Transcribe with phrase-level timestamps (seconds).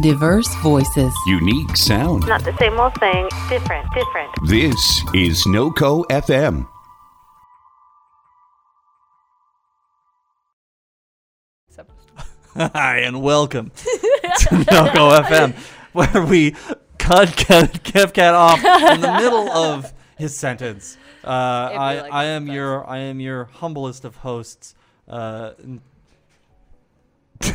[0.00, 1.12] Diverse voices.
[1.26, 2.26] Unique sound.
[2.26, 4.30] Not the same old thing, different, different.
[4.46, 4.74] This
[5.12, 6.66] is NoCo FM.
[12.74, 15.54] Hi, and welcome to NoCo FM,
[15.92, 16.52] where we
[16.96, 20.96] cut Kev, Kev Cat off in the middle of his sentence.
[21.22, 22.54] Uh, I, like I am best.
[22.54, 24.74] your I am your humblest of hosts,
[25.06, 25.50] uh,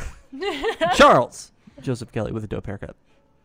[0.93, 1.51] Charles
[1.81, 2.95] Joseph Kelly with a dope haircut.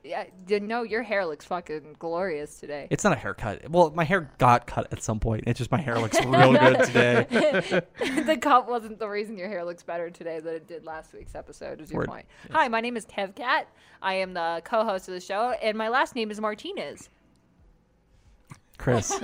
[0.04, 2.88] Yeah, no, your hair looks fucking glorious today.
[2.90, 3.70] It's not a haircut.
[3.70, 5.44] Well, my hair got cut at some point.
[5.46, 7.26] It's just my hair looks real good today.
[8.26, 11.36] the cut wasn't the reason your hair looks better today than it did last week's
[11.36, 11.80] episode.
[11.80, 12.08] Is your Word.
[12.08, 12.26] point?
[12.50, 13.68] Hi, my name is Kev Cat.
[14.00, 17.08] I am the co-host of the show, and my last name is Martinez.
[18.76, 19.20] Chris,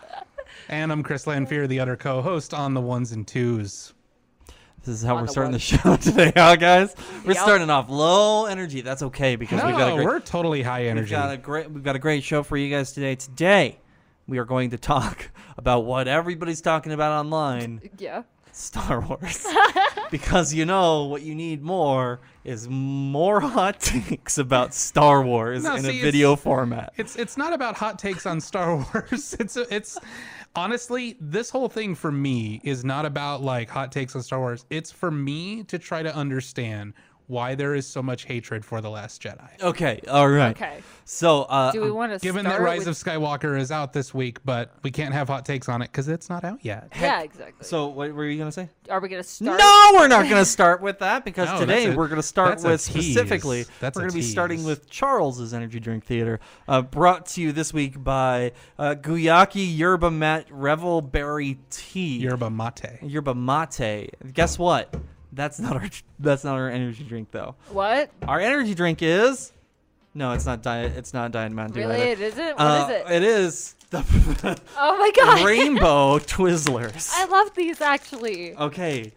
[0.68, 3.94] And I'm Chris Lanfear, the other co-host on the ones and twos.
[4.84, 6.94] This is how we're the starting the show today, huh, guys?
[7.24, 7.42] We're Yup.
[7.42, 8.80] starting off low energy.
[8.80, 10.06] That's okay because we've got a No, great.
[10.06, 11.12] we're totally high energy.
[11.12, 11.28] We've energy.
[11.28, 13.14] got a great we've got a great show for you guys today.
[13.14, 13.78] Today,
[14.26, 18.22] we are going to talk about what everybody's talking about online, Yeah.
[18.52, 19.46] Star Wars.
[20.10, 25.76] because you know what you need more is more hot takes about Star Wars No,
[25.76, 26.92] in see, a it's- video format.
[26.96, 29.36] It's it's not about hot takes on Star Wars.
[29.38, 29.98] It's it's
[30.56, 34.64] honestly this whole thing for me is not about like hot takes on Star Wars.
[34.70, 36.94] It's for me to try to understand
[37.30, 39.48] why there is so much hatred for the Last Jedi.
[39.62, 40.56] Okay, all right.
[40.56, 40.80] Okay.
[41.04, 42.88] So, uh, Do we want to Given start that Rise with...
[42.88, 46.08] of Skywalker is out this week, but we can't have hot takes on it because
[46.08, 46.88] it's not out yet.
[47.00, 47.64] Yeah, exactly.
[47.64, 48.68] so what were you gonna say?
[48.90, 49.58] are we gonna start?
[49.58, 52.26] No, we're not going to start with that because No, today a- we're going to
[52.26, 53.64] start with specifically.
[53.80, 57.52] That's we're going to be starting with Charles's Energy Drink Theater, uh, brought to you
[57.52, 62.18] this week by uh, Guayaki Yerba Mat Revel Berry Tea.
[62.18, 62.98] Yerba mate.
[63.02, 64.10] Yerba Mate.
[64.32, 64.94] Guess what?
[65.32, 65.88] That's not our.
[66.18, 67.54] That's not our energy drink though.
[67.70, 68.10] What?
[68.26, 69.52] Our energy drink is.
[70.12, 70.92] No, it's not diet.
[70.96, 71.88] It's not Diet Mountain Dew.
[71.88, 72.10] Really?
[72.10, 72.10] either.
[72.12, 72.58] It isn't.
[72.58, 73.10] What Uh, is it?
[73.12, 73.98] It is the
[74.76, 75.46] oh my god!
[75.46, 77.10] Rainbow Twizzlers.
[77.14, 78.54] I love these actually.
[78.56, 79.12] Okay,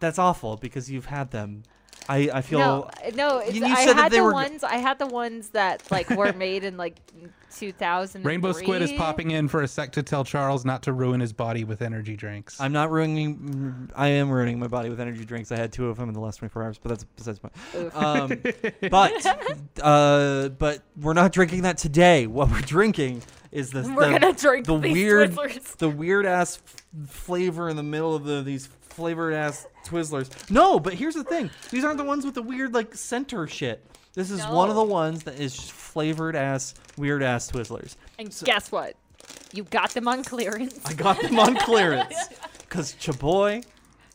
[0.00, 1.62] that's awful because you've had them.
[2.10, 3.38] I I feel No, no.
[3.38, 4.64] It's, you I said that had they the were ones.
[4.64, 6.96] I had the ones that like were made in like
[7.56, 8.24] 2000.
[8.24, 11.32] Rainbow Squid is popping in for a sec to tell Charles not to ruin his
[11.32, 12.60] body with energy drinks.
[12.60, 13.90] I'm not ruining.
[13.94, 15.52] I am ruining my body with energy drinks.
[15.52, 17.96] I had two of them in the last 24 hours, but that's besides the point.
[17.96, 18.42] Um,
[18.90, 22.26] but uh, but we're not drinking that today.
[22.26, 23.22] What we're drinking
[23.52, 25.76] is the We're the, gonna drink the these weird Twizzlers.
[25.78, 30.50] the weird ass f- flavor in the middle of the these flavored ass Twizzlers.
[30.50, 33.84] No, but here's the thing: these aren't the ones with the weird like center shit.
[34.14, 37.96] This is one of the ones that is just flavored ass weird ass Twizzlers.
[38.18, 38.96] And guess what?
[39.52, 40.80] You got them on clearance.
[40.84, 42.14] I got them on clearance
[42.58, 43.64] because Chaboy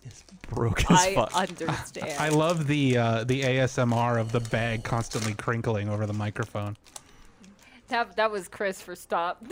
[0.05, 1.35] is broke as I fuck.
[1.35, 2.13] understand.
[2.19, 6.75] I love the uh, the ASMR of the bag constantly crinkling over the microphone.
[7.87, 9.43] that, that was Chris for stop.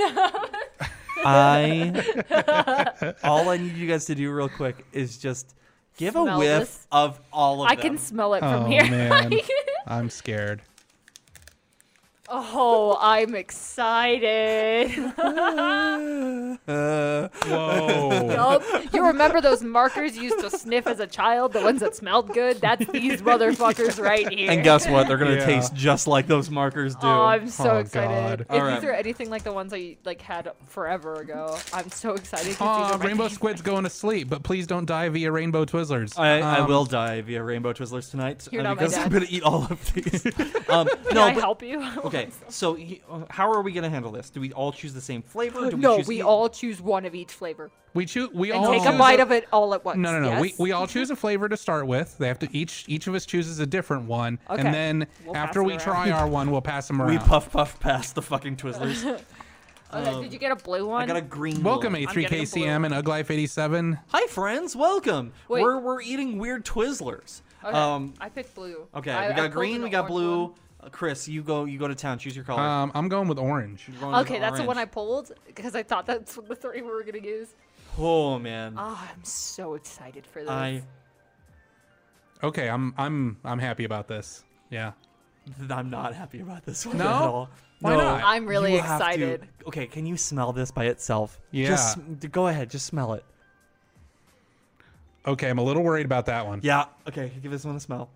[1.17, 5.55] I all I need you guys to do real quick is just
[5.97, 6.87] give a whiff this.
[6.91, 7.71] of all of it.
[7.71, 7.81] I them.
[7.81, 8.89] can smell it from oh here.
[8.89, 9.33] man,
[9.87, 10.61] I'm scared.
[12.35, 14.89] Oh, I'm excited.
[16.67, 18.29] Uh, Whoa.
[18.31, 18.93] Yup.
[18.93, 21.53] You remember those markers you used to sniff as a child?
[21.53, 22.59] The ones that smelled good?
[22.61, 24.49] That's these motherfuckers right here.
[24.51, 25.07] and guess what?
[25.07, 25.45] They're gonna Yeah.
[25.45, 27.07] taste just like those markers do.
[27.07, 28.09] Oh, I'm so Oh, excited.
[28.09, 28.41] God.
[28.41, 28.81] If Alright.
[28.81, 32.47] these are anything like the ones I like had forever ago, I'm so excited.
[32.47, 33.31] these Aw, Rainbow favorite.
[33.31, 36.17] Squid's going to sleep, but please don't die via Rainbow Twizzlers.
[36.17, 39.09] I, I Um, will die via Rainbow Twizzlers tonight You're uh, not my because I'm
[39.11, 40.25] gonna eat all of these.
[40.69, 41.83] um, Can no, I but, help you?
[42.05, 42.22] okay.
[42.49, 44.29] So he- uh, how are we gonna handle this?
[44.29, 45.69] Do we all choose the same flavor?
[45.69, 48.29] Do we no, choose we e- all choose one of each flavor We choose.
[48.33, 49.97] We and all take a bite of it all at once.
[49.97, 50.41] No, no, no.
[50.41, 50.59] We, yes?
[50.59, 52.17] we all choose a flavor to start with.
[52.17, 54.61] They have to each each of us chooses a different one, Okay.
[54.61, 55.79] and then We'll after we around.
[55.81, 57.11] try our one, we'll pass them around.
[57.11, 59.21] We puff puff past the fucking Twizzlers.
[59.95, 61.03] Okay, did you get a blue one?
[61.03, 61.61] I got a green.
[61.61, 62.01] Welcome, one.
[62.01, 63.99] I'm a blue A3KCM and Uglife 87.
[64.07, 65.33] Hi friends, welcome.
[65.47, 65.61] Wait.
[65.61, 67.41] We're we're eating weird Twizzlers.
[67.63, 68.87] Okay, Um, I picked blue.
[68.95, 70.45] okay, I- we got pulled green, we got blue.
[70.45, 70.53] one.
[70.91, 72.17] Chris, you go you go to town.
[72.19, 72.61] Choose your color.
[72.61, 73.85] Um, I'm going with orange.
[73.87, 76.81] You're going with Okay, that's the one I pulled because I thought that's the three
[76.81, 77.55] we were gonna use.
[77.97, 80.49] Oh man, Oh, I'm so excited for this.
[80.49, 80.83] I
[82.43, 84.43] Okay, I'm I'm I'm happy about this.
[84.69, 84.93] Yeah.
[85.69, 87.05] I'm not happy about this one No?
[87.05, 87.49] at all.
[87.81, 88.23] Why no, not?
[88.23, 89.47] I'm really you have to- excited.
[89.67, 91.39] Okay, can you smell this by itself?
[91.51, 91.67] Yeah.
[91.67, 91.97] Just
[92.31, 93.25] go ahead, just smell it.
[95.25, 96.59] Okay, I'm a little worried about that one.
[96.63, 96.85] Yeah.
[97.07, 98.09] Okay, give this one a smell.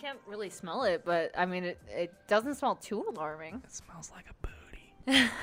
[0.00, 3.62] Can't really smell it, but I mean, it, it doesn't smell too alarming.
[3.64, 5.30] It smells like a booty.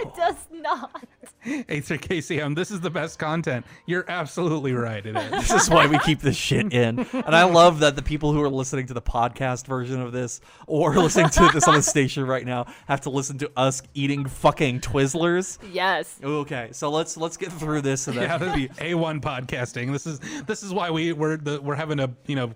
[0.00, 1.04] It does not.
[1.46, 3.66] A3KCM, um, this is the best content.
[3.86, 5.04] You're absolutely right.
[5.04, 5.30] It is.
[5.30, 7.00] This is why we keep this shit in.
[7.00, 10.40] And I love that the people who are listening to the podcast version of this
[10.66, 14.26] or listening to this on the station right now have to listen to us eating
[14.26, 15.58] fucking Twizzlers.
[15.72, 16.18] Yes.
[16.22, 19.92] Okay, so let's let's get through this and Yeah, then this is A1 podcasting.
[19.92, 22.52] This is this is why we we're the, we're having a, you know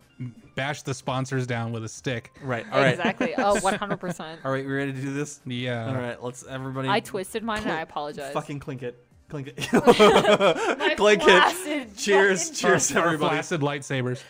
[0.54, 2.32] bash the sponsors down with a stick.
[2.42, 2.64] right.
[2.72, 2.90] All right.
[2.94, 3.34] Exactly.
[3.38, 4.38] Oh, 100%.
[4.44, 5.40] All right, we ready to do this?
[5.46, 5.88] Yeah.
[5.88, 8.32] All right, let's everybody I twisted mine and I apologize.
[8.32, 9.04] fucking clink it.
[9.28, 9.56] Clink it.
[10.96, 11.96] Clink it.
[11.96, 12.42] Cheers.
[12.44, 13.34] fucking- Cheers Our everybody.
[13.36, 14.22] flaccid lightsabers.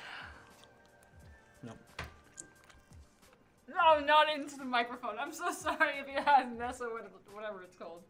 [3.69, 5.17] No, not into the microphone.
[5.21, 6.89] I'm so sorry if you had mess or
[7.33, 8.03] whatever it's called.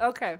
[0.00, 0.36] Okay,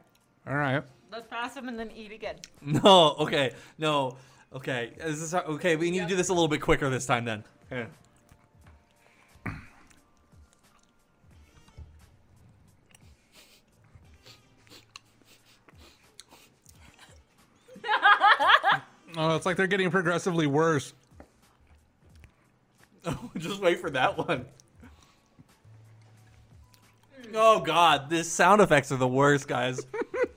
[0.46, 0.82] All right.
[1.10, 2.36] Let's pass them and then eat again.
[2.62, 3.52] No, okay.
[3.78, 4.16] No.
[4.54, 4.92] Okay.
[4.98, 7.44] Is this okay, we need to do this a little bit quicker this time then.
[7.70, 7.86] Okay.
[19.16, 20.92] Oh, it's like they're getting progressively worse.
[23.36, 24.44] Just wait for that one.
[27.34, 29.84] Oh god, these sound effects are the worst, guys.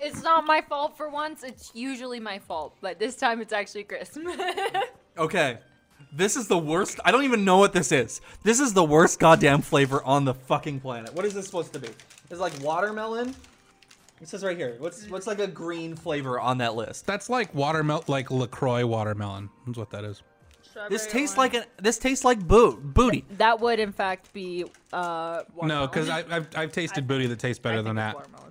[0.01, 1.43] It's not my fault for once.
[1.43, 4.17] It's usually my fault, but this time it's actually Chris.
[5.17, 5.59] Okay.
[6.13, 6.99] This is the worst.
[7.05, 8.21] I don't even know what this is.
[8.43, 11.13] This is the worst goddamn flavor on the fucking planet.
[11.13, 11.89] What is this supposed to be?
[12.29, 13.35] It's like watermelon.
[14.21, 14.75] It says right here.
[14.79, 17.05] What's what's like a green flavor on that list?
[17.05, 19.49] That's like watermelon, like Lacroix watermelon.
[19.65, 20.23] That's what that is.
[20.89, 21.65] This tastes like a.
[21.81, 23.25] This tastes like boot booty.
[23.37, 25.43] that would in fact be uh.
[25.61, 28.15] No, because I've I've tasted booty that tastes better I than that.
[28.15, 28.50] watermelon.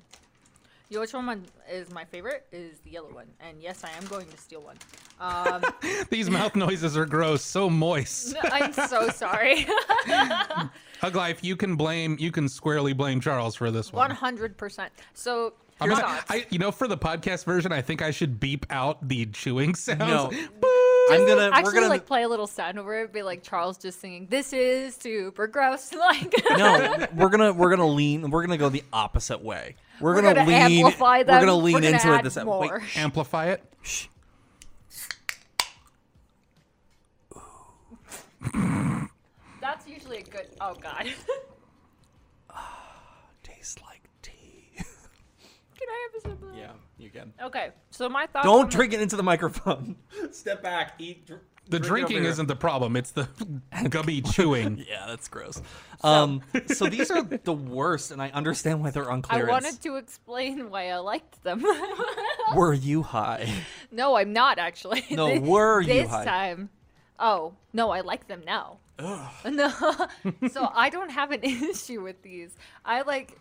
[0.91, 2.47] You know which one is my favorite?
[2.51, 4.77] Is the yellow one, and yes, I am going to steal one.
[5.21, 5.63] Um,
[6.11, 8.35] These mouth noises are gross, so moist.
[8.51, 9.69] I'm so sorry.
[11.01, 14.17] Hug life, you can blame, you can squarely blame Charles for this One one.
[14.17, 14.93] hundred percent.
[15.15, 16.25] So I'm gonna, thoughts.
[16.29, 19.77] I, you know, for the podcast version, I think I should beep out the chewing
[19.77, 20.01] sounds.
[20.01, 20.33] No.
[21.13, 21.51] I'm gonna.
[21.53, 21.89] actually we're gonna.
[21.89, 24.27] like play a little sound over it, be like Charles just singing.
[24.29, 25.93] This is super gross.
[25.95, 28.31] Like no, we're gonna we're gonna lean.
[28.31, 29.77] We're gonna go the opposite way.
[30.01, 30.79] We're, We're gonna, gonna lean.
[30.85, 31.35] amplify them.
[31.35, 32.23] We're gonna lean We're gonna into it.
[32.25, 32.61] This more.
[32.83, 33.63] Wait, Amplify it.
[33.83, 34.07] shh.
[39.61, 40.47] That's usually a good.
[40.61, 41.07] Oh God.
[43.43, 44.71] Tastes like tea.
[44.77, 46.43] Can I have a sip?
[46.43, 46.57] of that?
[46.59, 47.33] yeah, you can.
[47.43, 48.47] Okay, so my thoughts.
[48.47, 49.97] Don't the- drink it into the microphone.
[50.33, 50.95] Step back.
[50.99, 51.27] Eat.
[51.27, 51.41] Dr-
[51.71, 53.29] The drink drinking isn't the problem; it's the
[53.89, 54.85] gummy chewing.
[54.89, 55.61] Yeah, that's gross.
[56.03, 59.51] Um, so these are the worst, and I understand why they're on I clearance.
[59.51, 61.65] wanted to explain why I liked them.
[62.55, 63.53] Were you high?
[63.93, 65.05] no, I'm not actually.
[65.11, 66.01] No, This- were you high?
[66.03, 66.25] this high?
[66.25, 66.71] time?
[67.19, 68.79] Oh no, I like them now.
[69.45, 69.71] No,
[70.51, 72.55] so I don't have an issue with these.
[72.85, 73.39] I like.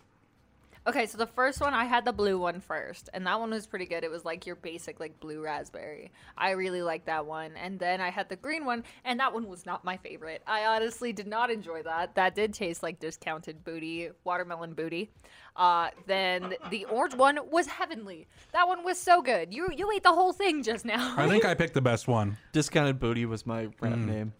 [0.86, 3.66] Okay, so the first one I had the blue one first, and that one was
[3.66, 4.02] pretty good.
[4.02, 6.10] It was like your basic like blue raspberry.
[6.38, 9.46] I really liked that one, and then I had the green one, and that one
[9.46, 10.42] was not my favorite.
[10.46, 12.14] I honestly did not enjoy that.
[12.14, 15.10] That did taste like discounted booty, watermelon booty.
[15.54, 18.26] Uh, then the orange one was heavenly.
[18.52, 19.52] That one was so good.
[19.52, 21.14] You you ate the whole thing just now.
[21.18, 22.38] I think I picked the best one.
[22.52, 24.32] Discounted booty was my rap name.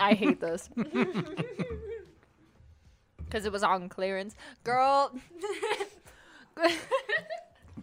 [0.00, 0.70] I hate this.
[3.28, 4.34] Because it was on clearance.
[4.64, 5.12] Girl.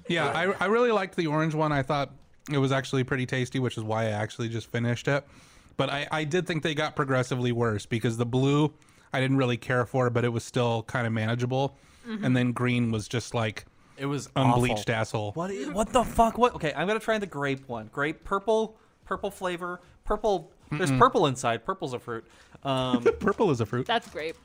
[0.08, 1.72] Yeah, I, I really liked the orange one.
[1.72, 2.12] I thought
[2.52, 5.26] it was actually pretty tasty, which is why I actually just finished it.
[5.78, 8.72] But I, I did think they got progressively worse because the blue
[9.12, 11.78] I didn't really care for, but it was still kind of manageable.
[12.08, 13.66] And then green was just like
[13.98, 14.94] It was unbleached awful.
[14.94, 15.32] asshole.
[15.32, 15.50] What?
[15.74, 16.38] What the fuck?
[16.38, 16.54] What?
[16.54, 17.90] Okay, I'm gonna try the grape one.
[17.92, 19.82] Grape, purple, purple flavor.
[20.04, 20.52] Purple.
[20.72, 21.66] There's purple inside.
[21.66, 22.26] Purple's a fruit.
[22.64, 23.88] Um, Purple is a fruit.
[23.88, 24.36] That's great.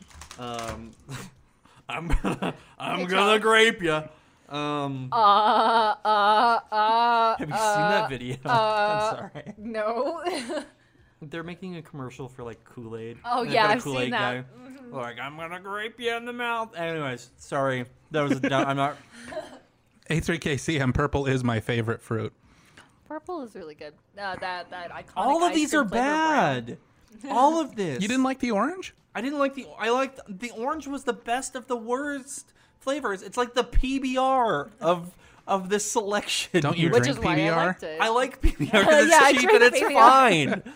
[0.41, 0.91] Um,
[1.89, 4.03] I'm gonna, I'm gonna grape you.
[4.49, 7.37] Um, Uh, uh, uh.
[7.37, 8.37] have you seen that video?
[8.45, 9.55] I'm sorry.
[9.59, 10.23] No.
[11.23, 13.19] They're making a commercial for like Kool Aid.
[13.25, 14.47] Oh, yeah, I've seen that.
[14.91, 16.75] Like I'm gonna grape you in the mouth.
[16.77, 17.85] Anyways, sorry.
[18.11, 18.39] That was.
[18.39, 18.97] A, dumb- I'm not.
[20.09, 22.33] A3KCM purple is my favorite fruit.
[23.07, 23.93] Purple is really good.
[24.19, 26.67] Uh, that, that iconic All of ice these cream are bad.
[26.67, 26.79] brown.
[27.23, 27.33] Bad.
[27.37, 28.01] All of this.
[28.03, 28.95] You didn't like the orange?
[29.15, 29.67] I didn't like the.
[29.79, 33.23] I liked the orange was the best of the worst flavors.
[33.23, 35.15] It's like the PBR of
[35.47, 36.61] of this selection.
[36.63, 36.93] Don't you here.
[36.93, 37.57] Which drink is why I PBR?
[37.57, 38.01] liked it.
[38.01, 39.93] I like PBR because Yeah, I it's cheap and it's PBR.
[39.95, 40.49] fine.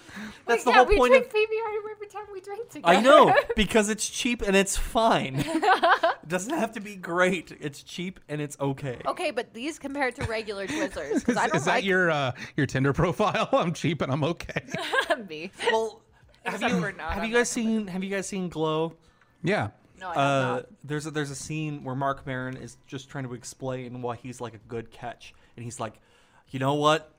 [0.47, 1.33] That's Like, the yeah, whole we point drink of.
[1.33, 2.93] PBR every time we drink together.
[2.95, 5.37] I know because it's cheap and it's fine.
[5.39, 7.51] it doesn't have to be great.
[7.61, 8.99] It's cheap and it's okay.
[9.07, 12.33] Okay, but these compared to regular Twizzlers, because Is, I don't is that your uh,
[12.57, 13.49] your Tinder profile?
[13.53, 14.63] I'm cheap and I'm okay.
[15.29, 15.51] me.
[15.73, 16.03] Well,
[16.45, 17.55] have Except you, for not have you guys that.
[17.55, 18.95] seen Have you guys seen Glow?
[19.43, 19.69] Yeah.
[20.01, 20.67] No, I have Uh, not.
[20.85, 24.41] there's a, there's a scene where Marc Maron is just trying to explain why he's
[24.41, 25.95] like a good catch, and he's like,
[26.51, 27.11] you know what?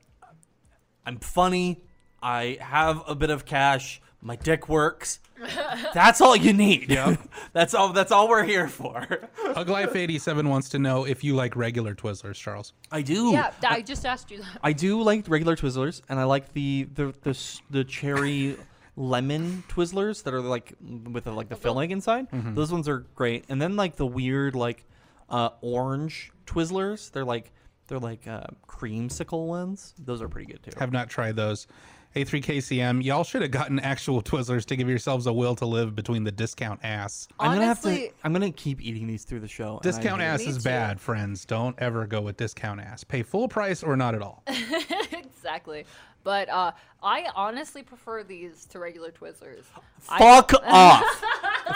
[1.06, 1.82] I'm funny.
[2.22, 4.02] I have a bit of cash.
[4.22, 5.20] My dick works.
[5.94, 6.90] That's all you need.
[7.54, 7.90] that's all.
[7.94, 9.06] That's all we're here for.
[9.50, 12.74] Uglife87 wants to know if you like regular Twizzlers, Charles.
[12.92, 13.32] I do.
[13.32, 14.60] Yeah, I just asked you that.
[14.64, 18.56] I do like regular Twizzlers, and I like the the the, s- the cherry
[18.96, 20.74] lemon Twizzlers that are like
[21.12, 22.28] with the, like the filling inside.
[22.56, 23.46] Those ones are great.
[23.50, 24.86] And then like the weird like
[25.30, 27.52] uh, orange Twizzlers, they're like
[27.88, 29.94] they're like uh, creamsicle ones.
[30.00, 30.72] Those are pretty good too.
[30.80, 31.68] Have not tried those.
[32.16, 36.24] A3KCM, y'all should have gotten actual Twizzlers to give yourselves a will to live between
[36.24, 37.28] the discount ass.
[37.38, 37.90] I'm gonna have to.
[37.90, 39.72] Honestly- I'm gonna keep eating these through the show.
[39.72, 40.64] and I Discount hate ass Me is too.
[40.64, 41.44] bad, friends.
[41.44, 43.04] Don't ever go with discount ass.
[43.04, 44.44] Pay full price or not at all.
[45.12, 45.86] exactly.
[46.26, 49.64] But uh, I honestly prefer these to regular Twizzlers.
[50.10, 51.06] I- Fuck off.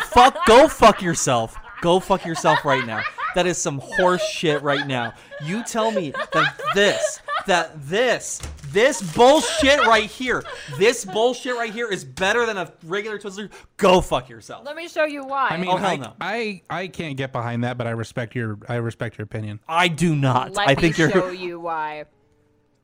[0.09, 0.45] fuck.
[0.47, 1.55] Go fuck yourself.
[1.81, 3.01] Go fuck yourself right now.
[3.35, 5.13] That is some horse shit right now.
[5.45, 8.41] You tell me that this, that this,
[8.71, 10.43] this bullshit right here,
[10.79, 13.51] this bullshit right here is better than a regular Twizzler.
[13.77, 14.65] Go fuck yourself.
[14.65, 15.49] Let me show you why.
[15.51, 16.13] I mean, Oh, hell I, no.
[16.19, 19.59] I I can't get behind that, but I respect your I respect your opinion.
[19.69, 20.55] I do not.
[20.55, 21.13] Let I think me you're.
[21.13, 22.05] Let me show you why.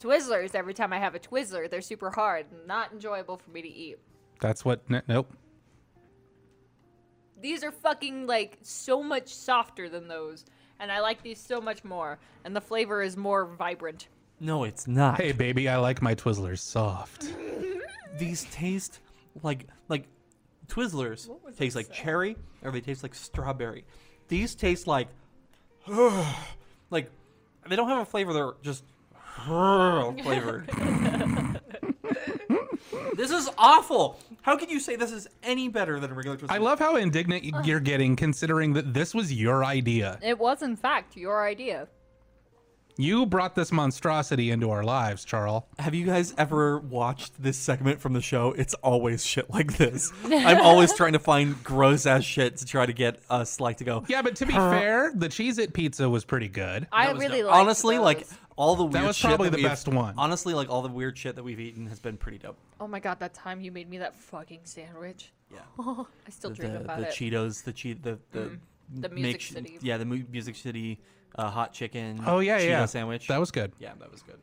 [0.06, 3.68] Twizzlers, every time I have a Twizzler, they're super hard, not enjoyable for me to
[3.68, 3.98] eat.
[4.40, 4.82] That's what.
[4.90, 5.34] n- Nope.
[7.42, 10.46] These are fucking like so much softer than those,
[10.80, 14.08] and I like these so much more, and the flavor is more vibrant.
[14.40, 15.20] No, it's not.
[15.22, 17.34] Hey, baby, I like my Twizzlers soft.
[18.18, 19.00] These taste
[19.44, 20.06] like like
[20.68, 23.84] Twizzlers taste like cherry, or they taste like strawberry.
[24.30, 25.08] These taste like
[25.88, 27.12] like
[27.68, 28.32] they don't have a flavor.
[28.34, 28.84] They're just
[29.44, 30.70] flavored.
[33.16, 34.20] this is awful.
[34.42, 36.52] How can you say this is any better than a regular Twizzler?
[36.52, 40.20] I love how indignant you're getting, considering that this was your idea.
[40.22, 41.88] It was, in fact, your idea.
[42.98, 45.64] You brought this monstrosity into our lives, Charles.
[45.80, 48.54] Have you guys ever watched this segment from the show?
[48.54, 50.14] It's always shit like this.
[50.24, 53.84] I'm always trying to find gross ass shit to try to get us like to
[53.84, 54.06] go.
[54.08, 56.88] Yeah, but to be fair, the Cheez It pizza was pretty good.
[56.90, 57.52] I really dope.
[57.52, 60.14] like honestly like all the weird was shit probably the best one.
[60.18, 62.58] Honestly, like all the weird shit that we've eaten has been pretty dope.
[62.80, 65.32] Oh my god, that time you made me that fucking sandwich.
[65.52, 65.60] Yeah.
[65.80, 67.14] I still the dream the, about the it.
[67.14, 68.58] Cheetos, the cheat, the the,
[68.94, 69.80] The make Music sh- City.
[69.82, 71.00] Yeah, the Mu- Music City
[71.36, 72.22] uh, hot chicken.
[72.26, 72.86] Oh yeah, Cheeto yeah.
[72.86, 73.28] sandwich.
[73.28, 73.72] That was good.
[73.80, 74.40] yeah, that was good.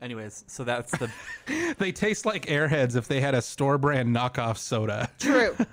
[0.00, 1.10] Anyways, so that's the
[1.78, 5.10] They taste like Airheads if they had a store brand knockoff soda.
[5.18, 5.56] True.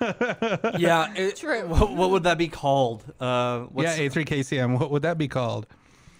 [0.78, 1.14] yeah.
[1.14, 1.66] It, True.
[1.68, 3.04] What, what would that be called?
[3.20, 4.80] Uh, what's, yeah, A3KCM.
[4.80, 5.68] What would that be called?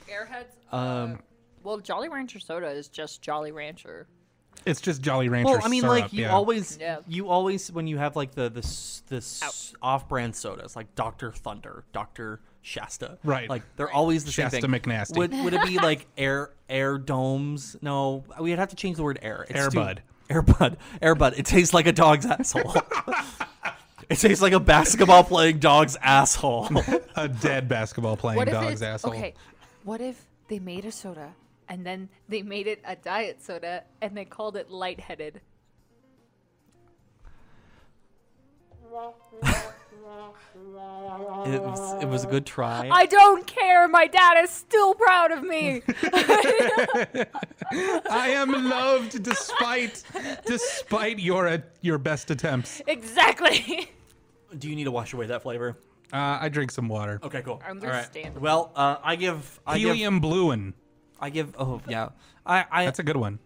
[0.09, 0.56] Airheads.
[0.77, 1.19] Um,
[1.63, 4.07] well, Jolly Rancher soda is just Jolly Rancher.
[4.65, 6.33] It's just Jolly Rancher Well, I mean, syrup, like you yeah.
[6.33, 6.99] always, Yeah.
[7.07, 11.31] you always when you have like the this this off-brand sodas like Dr.
[11.33, 12.41] Thunder, Dr.
[12.63, 13.49] Shasta, Right.
[13.49, 14.81] Like they're always the Shasta same thing.
[14.81, 15.17] McNasty.
[15.19, 17.77] Would would it be like air air domes?
[17.83, 19.47] No, we'd have to change the word air.
[19.49, 19.99] It's too- Airbud.
[20.31, 20.77] Airbud.
[21.01, 21.39] Airbud.
[21.39, 22.75] It tastes like a dog's asshole.
[24.09, 26.69] it tastes like a basketball playing dog's asshole.
[27.17, 29.13] a dead basketball playing What dog's it's asshole.
[29.13, 29.35] okay?
[29.85, 31.35] What if they made a soda
[31.69, 35.41] and then they made it a diet soda and they called it lightheaded?
[41.47, 42.89] it was it was a good try.
[42.91, 43.89] I don't care.
[43.89, 45.83] My dad is still proud of me.
[48.11, 50.03] I am loved despite
[50.47, 52.81] despite your uh, your best attempts.
[52.87, 53.91] exactly.
[54.59, 55.77] Do you need to wash away that flavor?
[56.13, 57.19] Uh, I drink some water.
[57.23, 57.61] Okay, cool.
[57.69, 58.41] Understandable.
[58.41, 60.73] Well, uh, I give I give Helium bluein.
[61.21, 61.55] I give.
[61.59, 62.11] Oh yeah.
[62.45, 63.39] I I That's a good one.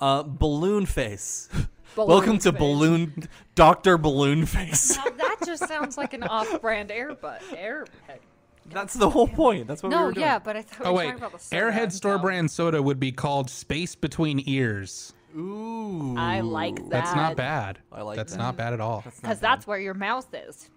[0.00, 1.48] uh balloon face.
[1.94, 4.96] Balloon Welcome to balloon Doctor Balloon Face.
[4.96, 7.40] Now that just sounds like an off-brand Airbud.
[7.50, 8.18] Airhead.
[8.64, 9.66] That's the whole point.
[9.66, 10.24] That's what we No, were doing.
[10.24, 11.62] yeah, but I thought Oh were wait, talking about the soda.
[11.62, 12.22] Airhead store No.
[12.22, 15.12] brand soda would be called Space Between Ears.
[15.36, 16.14] Ooh.
[16.16, 16.88] I like that.
[16.88, 17.78] That's not bad.
[17.92, 18.22] I like that.
[18.22, 18.38] That's that.
[18.38, 19.02] not bad at all.
[19.20, 20.70] Because that's where your mouth is.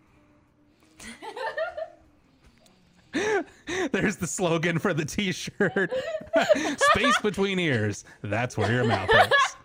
[3.91, 5.91] There's the slogan for the T-shirt.
[6.77, 8.03] Space between ears.
[8.21, 9.55] That's where your mouth is.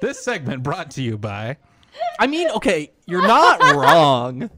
[0.00, 1.56] This segment brought to you by.
[2.18, 4.50] I mean, okay, you're not wrong.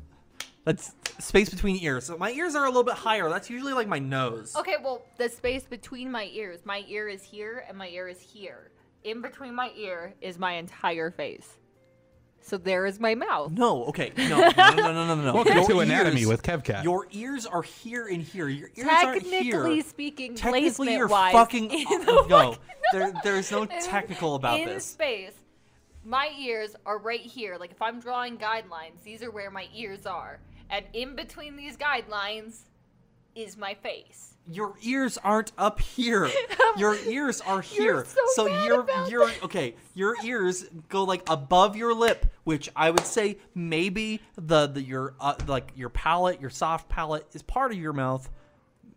[0.64, 2.04] That's space between ears.
[2.04, 3.28] So my ears are a little bit higher.
[3.28, 4.54] That's usually like my nose.
[4.56, 6.60] Okay, well, the space between my ears.
[6.64, 8.70] My ear is here and my ear is here.
[9.04, 11.58] In between my ear is my entire face.
[12.44, 13.52] So there is my mouth.
[13.52, 15.34] No, okay, no, no, no, no, no, no, no.
[15.34, 16.82] Welcome Your to Anatomy ears- with Kevcat.
[16.84, 18.48] Your ears are here and here.
[18.48, 19.42] Your ears aren't here.
[19.52, 22.26] Technically speaking, Technically, you're placement-wise, fucking in no.
[22.26, 22.58] the
[22.92, 24.84] There, there's no technical about in this.
[24.84, 25.32] space,
[26.04, 27.56] my ears are right here.
[27.58, 30.40] Like if I'm drawing guidelines, these are where my ears are.
[30.68, 32.62] And in between these guidelines
[33.36, 34.31] is my face.
[34.50, 36.28] Your ears aren't up here.
[36.76, 38.06] Your ears are here.
[38.34, 39.74] so mad you're about you're okay.
[39.94, 45.14] Your ears go like above your lip, which I would say maybe the, the your
[45.20, 48.28] uh, like your palate, your soft palate is part of your mouth.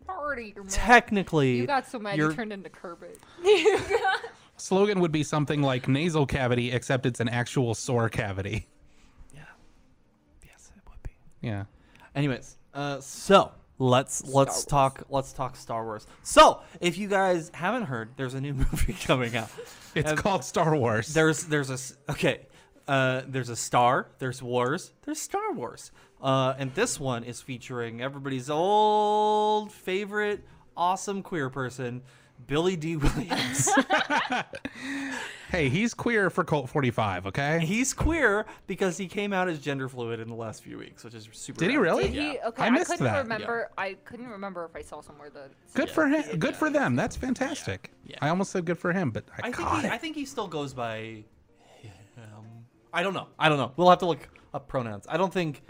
[0.06, 0.72] Party your mouth.
[0.72, 3.18] Technically, You got so mad you turned into Kerbit.
[4.56, 8.66] Slogan would be something like nasal cavity, except it's an actual sore cavity.
[9.34, 9.42] Yeah.
[10.44, 11.10] Yes, it would be.
[11.42, 11.64] Yeah.
[12.14, 16.06] Anyways, uh, so let's let's talk let's talk Star Wars.
[16.22, 19.50] So if you guys haven't heard, there's a new movie coming out.
[19.94, 21.12] It's Have- called Star Wars.
[21.14, 22.46] There's there's a s- okay.
[22.88, 24.06] Uh, there's a star.
[24.20, 24.92] There's wars.
[25.02, 25.90] There's Star Wars.
[26.22, 30.44] Uh, and this one is featuring everybody's old favorite,
[30.76, 32.02] awesome queer person,
[32.46, 33.68] Billy Dee Williams.
[35.50, 37.60] hey, he's queer for Colt 45, okay?
[37.64, 41.14] He's queer because he came out as gender fluid in the last few weeks, which
[41.14, 41.58] is super.
[41.60, 42.04] Did he really?
[42.04, 42.38] Did he?
[42.46, 43.18] Okay, I I, missed couldn't that.
[43.18, 43.70] remember.
[43.76, 45.48] I couldn't remember if I saw somewhere the.
[45.74, 46.38] Good for him.
[46.38, 46.96] Good for them.
[46.96, 47.90] That's fantastic.
[48.06, 48.16] Yeah.
[48.20, 49.92] I almost said good for him, but I, I think he, it.
[49.92, 51.24] I think he still goes by.
[52.16, 52.46] Um,
[52.92, 53.26] I don't know.
[53.38, 53.72] I don't know.
[53.76, 55.06] We'll have to look up pronouns.
[55.08, 55.62] I don't think,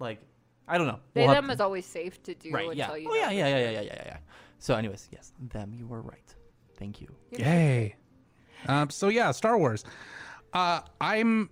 [0.00, 0.18] like,
[0.66, 0.98] I don't know.
[1.14, 2.70] They We'll them to- is always safe to do right.
[2.70, 3.02] until Yeah.
[3.02, 3.08] you.
[3.08, 4.16] Oh know yeah, yeah, yeah, yeah, yeah, yeah, yeah.
[4.62, 5.72] So, anyways, yes, them.
[5.74, 6.32] You were right.
[6.78, 7.08] Thank you.
[7.32, 7.96] Yay.
[8.68, 9.84] Um, so yeah, Star Wars.
[10.52, 11.50] Uh, I'm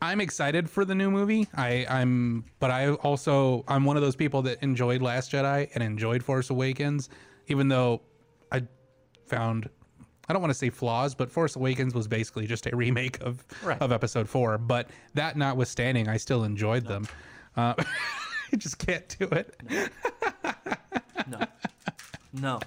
[0.00, 1.48] I'm excited for the new movie.
[1.56, 5.82] I, I'm but I also I'm one of those people that enjoyed Last Jedi and
[5.82, 7.08] enjoyed Force Awakens,
[7.48, 8.02] even though
[8.52, 8.62] I
[9.26, 9.68] found
[10.28, 13.44] I don't want to say flaws, but Force Awakens was basically just a remake of
[13.64, 13.82] Right.
[13.82, 14.56] of Episode Four.
[14.56, 17.08] But that notwithstanding, I still enjoyed them.
[17.56, 17.74] Uh,
[18.52, 19.56] I just can't do it.
[19.68, 20.52] No.
[22.40, 22.60] No.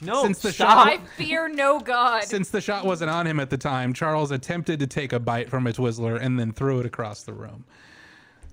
[0.00, 0.22] no.
[0.22, 0.86] Since the stop.
[0.86, 2.24] I fear no god.
[2.24, 5.48] Since the shot wasn't on him at the time, Charles attempted to take a bite
[5.50, 7.64] from a Twizzler and then threw it across the room.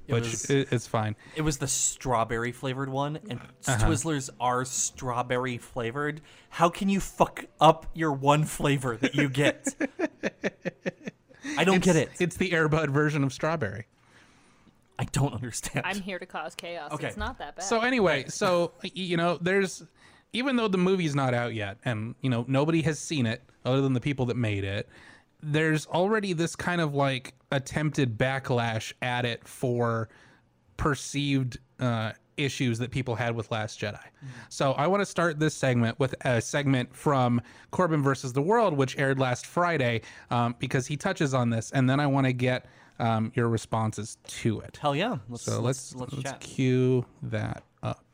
[0.07, 1.15] Which was- it's fine.
[1.35, 3.87] It was the strawberry flavored one, and Uh-huh.
[3.87, 6.21] Twizzlers are strawberry flavored.
[6.49, 9.73] How can you fuck up your one flavor that you get?
[11.57, 12.11] I don't get it.
[12.19, 13.87] It's the Airbud version of strawberry.
[14.97, 15.85] I don't understand.
[15.85, 16.91] I'm here to cause chaos.
[16.93, 17.07] Okay.
[17.07, 17.65] It's not that bad.
[17.65, 19.83] So anyway, so you know, there's
[20.33, 23.81] even though the movie's not out yet, and you know nobody has seen it other
[23.81, 24.87] than the people that made it.
[25.43, 30.09] There's already this kind of like attempted backlash at it for
[30.77, 33.99] perceived uh, issues that people had with Last Jedi.
[34.49, 38.75] So I want to start this segment with a segment from Corbin versus the World,
[38.75, 42.33] which aired last Friday, um, because he touches on this, and then I want to
[42.33, 42.65] get
[42.99, 44.77] um, your responses to it.
[44.81, 45.17] Hell yeah.
[45.29, 46.39] Let's, So let's, let's let's, let's, chat.
[46.39, 48.05] cue that up.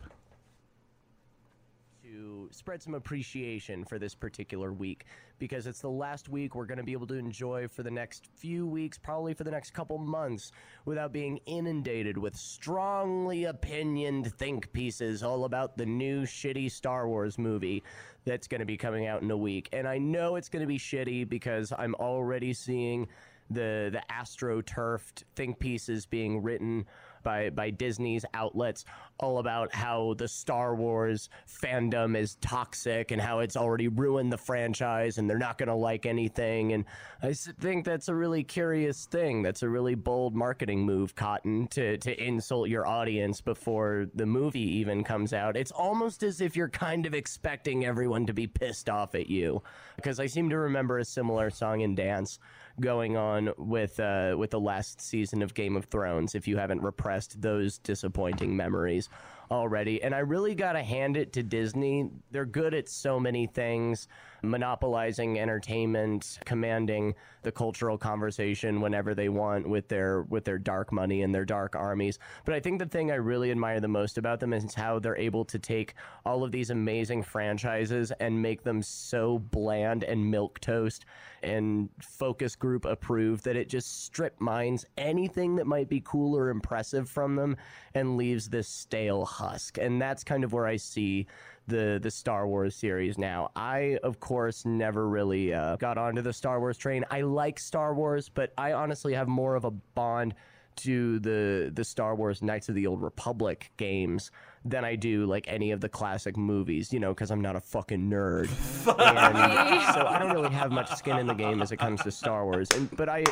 [2.03, 5.05] to spread some appreciation for this particular week
[5.39, 8.27] because it's the last week we're going to be able to enjoy for the next
[8.35, 10.51] few weeks, probably for the next couple months,
[10.85, 17.37] without being inundated with strongly opinioned think pieces all about the new shitty Star Wars
[17.37, 17.83] movie
[18.25, 19.67] that's going to be coming out in a week.
[19.73, 23.07] And I know it's going to be shitty because I'm already seeing
[23.53, 26.85] the the astroturfed think pieces being written
[27.23, 28.85] by by Disney's outlets
[29.19, 34.37] all about how the Star Wars fandom is toxic and how it's already ruined the
[34.37, 36.73] franchise and they're not going to like anything.
[36.73, 36.85] And
[37.21, 39.43] I think that's a really curious thing.
[39.43, 44.77] That's a really bold marketing move Cotton to to insult your audience before the movie
[44.77, 45.55] even comes out.
[45.55, 49.61] It's almost as if you're kind of expecting everyone to be pissed off at you
[49.95, 52.39] because I seem to remember a similar song and dance
[52.81, 56.35] going on with uh, with the last season of Game of Thrones.
[56.35, 59.09] If you haven't repressed those disappointing memories
[59.49, 62.09] already, and I really gotta hand it to Disney.
[62.31, 64.07] They're good at so many things,
[64.41, 71.21] monopolizing entertainment, commanding the cultural conversation whenever they want with their with their dark money
[71.21, 72.19] and their dark armies.
[72.45, 75.17] But I think the thing I really admire the most about them is how they're
[75.17, 75.93] able to take
[76.25, 81.05] all of these amazing franchises and make them so bland and milk toast
[81.43, 86.49] and focus group approved that it just strip mines anything that might be cool or
[86.49, 87.57] impressive from them
[87.95, 89.77] and leaves this stale husk.
[89.77, 91.27] And that's kind of where I see
[91.67, 93.51] the the Star Wars series now.
[93.55, 97.05] I of course never really uh, got onto the Star Wars train.
[97.11, 100.35] I like Star Wars, but I honestly have more of a bond
[100.77, 104.31] to the the Star Wars Knights of the Old Republic games
[104.63, 107.59] than I do like any of the classic movies, you know, because I'm not a
[107.59, 108.47] fucking nerd.
[108.87, 112.11] and so I don't really have much skin in the game as it comes to
[112.11, 112.67] Star Wars.
[112.75, 113.23] And but I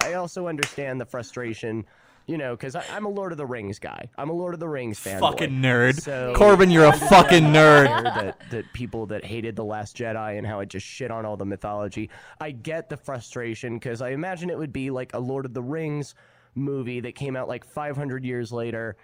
[0.00, 1.84] I also understand the frustration
[2.30, 4.08] You know, because I'm a Lord of the Rings guy.
[4.16, 5.18] I'm a Lord of the Rings fan.
[5.18, 6.00] Fucking nerd.
[6.00, 8.04] So Corbin, you're a fucking nerd.
[8.04, 11.36] that, that people that hated the last jedi and how it just shit on all
[11.36, 15.44] the mythology i get the frustration because i imagine it would be like a lord
[15.44, 16.14] of the rings
[16.54, 18.96] movie that came out like 500 years later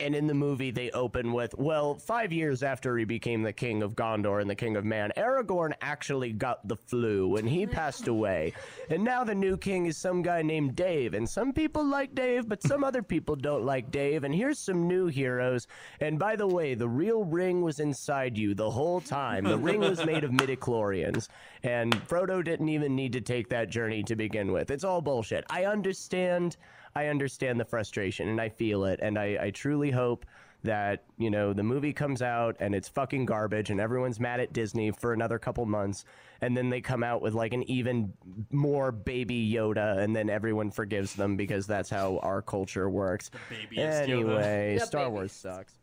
[0.00, 3.82] and in the movie they open with well five years after he became the king
[3.82, 8.08] of gondor and the king of man aragorn actually got the flu and he passed
[8.08, 8.52] away.
[8.88, 11.14] And now the new king is some guy named dave.
[11.14, 14.22] And some people like dave but some other people don't like dave.
[14.22, 15.66] And here's some new heroes.
[16.00, 19.44] And by the way the real ring was inside you the whole time.
[19.44, 21.28] The ring was made of midichlorians.
[21.62, 24.70] And frodo didn't even need to take that journey to begin with.
[24.70, 25.44] It's all bullshit.
[25.50, 26.56] I understand
[26.96, 29.00] I understand the frustration and I feel it.
[29.02, 30.24] And I, I truly hope
[30.62, 34.54] that, you know, the movie comes out and it's fucking garbage and everyone's mad at
[34.54, 36.06] Disney for another couple months.
[36.40, 38.14] And then they come out with like an even
[38.50, 43.30] more baby Yoda and then everyone forgives them because that's how our culture works.
[43.50, 45.12] babyest anyway, The Star baby.
[45.12, 45.74] Wars sucks.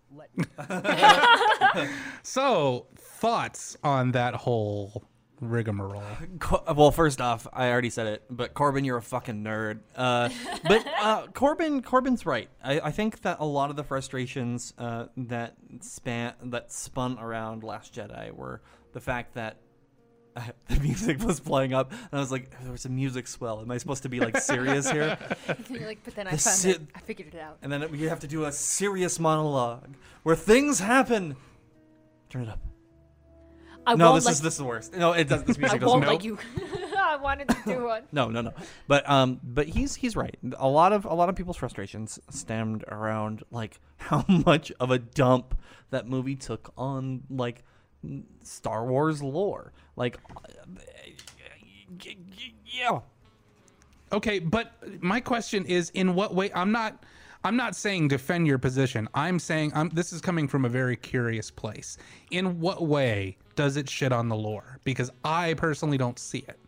[2.24, 5.04] So, thoughts on that whole
[5.50, 6.04] rigmarole?
[6.76, 9.80] Well, first off, I already said it, but Corbin, you're a fucking nerd.
[9.96, 10.30] Uh,
[10.68, 12.50] but uh, Corbin, Corbin's right.
[12.64, 17.64] I, I think that a lot of the frustrations uh, that span that spun around
[17.64, 18.62] Last Jedi were
[18.94, 19.58] the fact that.
[20.36, 23.62] uh, the music was playing up, and I was like, "There was a music swell.
[23.62, 25.18] Am I supposed to be like serious here?"
[25.70, 26.82] Like, but then I The found si- it.
[26.96, 27.58] I figured it out.
[27.62, 31.36] And then we have to do a serious monologue where things happen.
[32.30, 32.60] Turn it up.
[33.86, 34.96] I No, this like, is this is the worst.
[34.96, 35.44] No, it does.
[35.44, 35.90] This I music goes.
[35.90, 36.12] won't nope.
[36.12, 36.38] like you.
[36.98, 38.04] I wanted to do one.
[38.12, 38.54] No, no, no.
[38.88, 40.38] But um, but he's he's right.
[40.58, 45.00] A lot of a lot of people's frustrations stemmed around like how much of a
[45.00, 45.58] dump
[45.92, 47.64] that movie took on like
[48.44, 49.74] Star Wars lore.
[49.96, 50.18] Like,
[52.66, 53.00] yeah.
[54.12, 57.04] Okay, but my question is in what way I'm not
[57.44, 59.10] I'm not saying defend your position.
[59.14, 61.98] I'm saying I'm this is coming from a very curious place.
[62.32, 64.80] In what way does it shit on the lore?
[64.84, 66.60] Because I personally don't see it.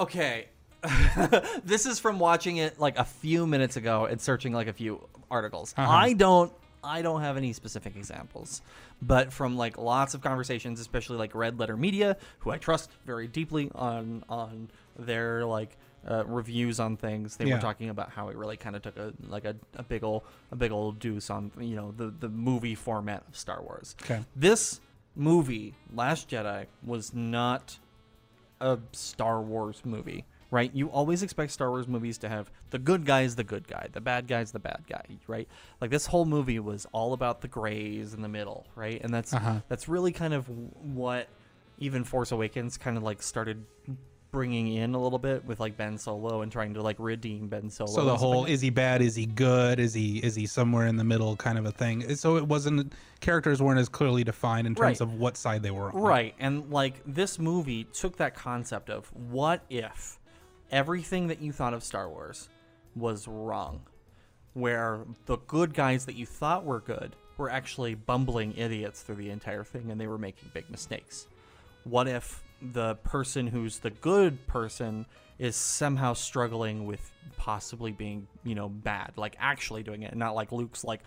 [0.00, 0.46] Okay.
[1.64, 5.06] this is from watching it like a few minutes ago and searching like a few
[5.30, 5.74] articles.
[5.76, 6.52] I don't
[6.84, 8.62] I don't have any specific examples,
[9.02, 13.26] but from like lots of conversations, especially like Red Letter Media, who I trust very
[13.26, 15.76] deeply on on their like
[16.08, 17.56] uh, reviews on things, they Yeah.
[17.56, 20.22] were talking about how it really kind of took a like a, a big old
[20.52, 23.96] a big old deuce on you know the the movie format of Star Wars.
[24.02, 24.24] Okay.
[24.36, 24.80] This
[25.18, 27.78] movie, Last Jedi, was not
[28.60, 30.70] a Star Wars movie, right?
[30.74, 33.88] You always expect Star Wars movies to have the good guy is the good guy,
[33.92, 35.48] the bad guy's the bad guy, right?
[35.80, 39.00] Like this whole movie was all about the grays in the middle, right?
[39.02, 39.60] And that's Uh-huh.
[39.68, 41.28] that's really kind of what
[41.78, 43.64] even Force Awakens kind of like started
[44.30, 47.70] bringing in a little bit with like Ben Solo and trying to like redeem Ben
[47.70, 47.90] Solo.
[47.90, 50.86] So the whole like is he bad, is he good, is he is he somewhere
[50.86, 52.14] in the middle kind of a thing.
[52.16, 55.00] So it wasn't characters weren't as clearly defined in terms Right.
[55.00, 56.00] of what side they were on.
[56.00, 56.34] Right.
[56.38, 60.18] And like this movie took that concept of what if
[60.70, 62.48] everything that you thought of Star Wars
[62.94, 63.80] was wrong,
[64.52, 69.30] where the good guys that you thought were good were actually bumbling idiots through the
[69.30, 71.28] entire thing and they were making big mistakes.
[71.84, 75.06] What if the person who's the good person
[75.38, 80.50] is somehow struggling with possibly being, you know, bad, like actually doing it, not like
[80.50, 81.00] Luke's like,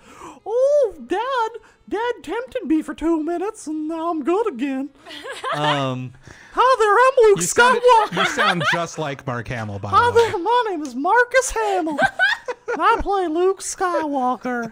[0.45, 1.49] "Oh, Dad,
[1.89, 4.89] Dad tempted me for two minutes, and now I'm good again."
[5.53, 6.13] um,
[6.53, 8.17] hi there, I'm Luke You sound, Skywalker.
[8.17, 10.31] you sound just like Mark Hamill, by Hi the way.
[10.31, 11.99] there, my name is Marcus Hamill.
[12.79, 14.71] I play Luke Skywalker.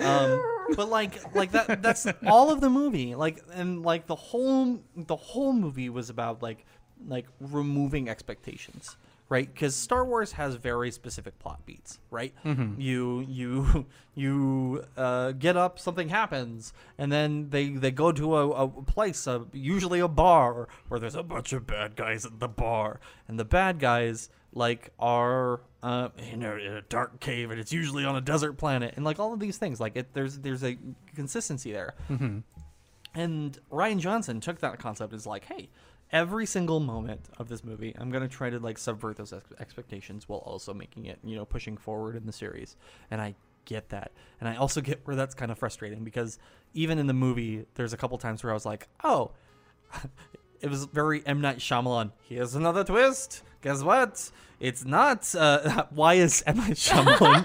[0.00, 3.14] Um, but like, like that, that's all of the movie.
[3.14, 6.64] Like, and like the whole, the whole movie was about like,
[7.08, 8.96] like removing expectations,
[9.28, 9.52] right?
[9.52, 12.34] Because Star Wars has very specific plot beats, right?
[12.78, 18.50] You, you, you uh, get up, something happens, and then they they go to a,
[18.50, 22.48] a place, uh, usually a bar, where there's a bunch of bad guys at the
[22.48, 27.60] bar, and the bad guys like are uh, in, a, in a dark cave, and
[27.60, 30.38] it's usually on a desert planet, and like all of these things, like it, there's
[30.38, 30.76] there's a
[31.14, 31.94] consistency there.
[33.14, 35.68] And Rian Johnson took that concept as like, hey,
[36.12, 40.28] every single moment of this movie, I'm gonna try to like subvert those ex- expectations
[40.28, 42.76] while also making it, you know, pushing forward in the series.
[43.10, 43.34] And I
[43.64, 46.38] get that, and I also get where that's kind of frustrating because
[46.74, 49.32] even in the movie, there's a couple times where I was like, oh.
[50.60, 52.12] It was very M Night Shyamalan.
[52.28, 53.42] Here's another twist.
[53.62, 54.30] Guess what?
[54.58, 55.34] It's not.
[55.34, 57.44] Uh, why is M Night Shyamalan?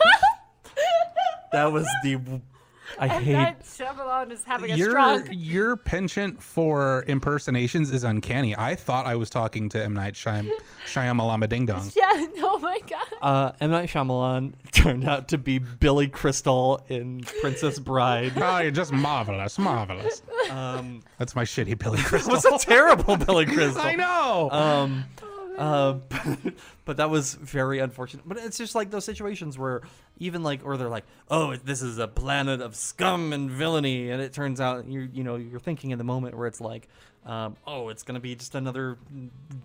[1.52, 2.42] that was the
[3.00, 3.34] I and hate.
[3.34, 5.28] then Shyamalan is having a your strong.
[5.32, 8.56] your penchant for impersonations is uncanny.
[8.58, 10.50] I thought I was talking to M Night Shyam
[10.86, 11.92] Shyamalan Ding Dong.
[11.96, 12.26] Yeah.
[12.40, 13.06] Oh my god.
[13.22, 18.34] Uh, M Night Shyamalan turned out to be Billy Crystal in Princess Bride.
[18.46, 20.22] Oh, you're just marvelous, marvelous.
[20.52, 22.32] Um, That's my shitty Billy Crystal.
[22.34, 23.82] was a terrible Billy Crystal.
[23.82, 24.50] I know.
[24.52, 25.06] Um,
[25.60, 25.96] uh,
[26.86, 28.28] but that was very unfortunate.
[28.28, 29.82] But it's just like those situations where
[30.20, 34.22] even like, or they're like, oh, this is a planet of scum and villainy, and
[34.22, 36.88] it turns out you you know you're thinking in the moment where it's like,
[37.26, 38.98] um, oh, it's gonna be just another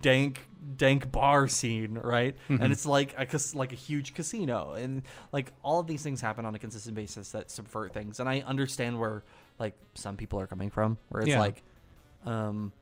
[0.03, 0.41] dank
[0.77, 2.37] dank bar scene, right?
[2.49, 6.45] And it's like a like a huge casino, and like all of these things happen
[6.47, 8.21] on a consistent basis that subvert things.
[8.21, 9.23] And I understand where
[9.59, 11.39] like some people are coming from, where it's Yeah.
[11.41, 11.63] like,
[12.27, 12.73] um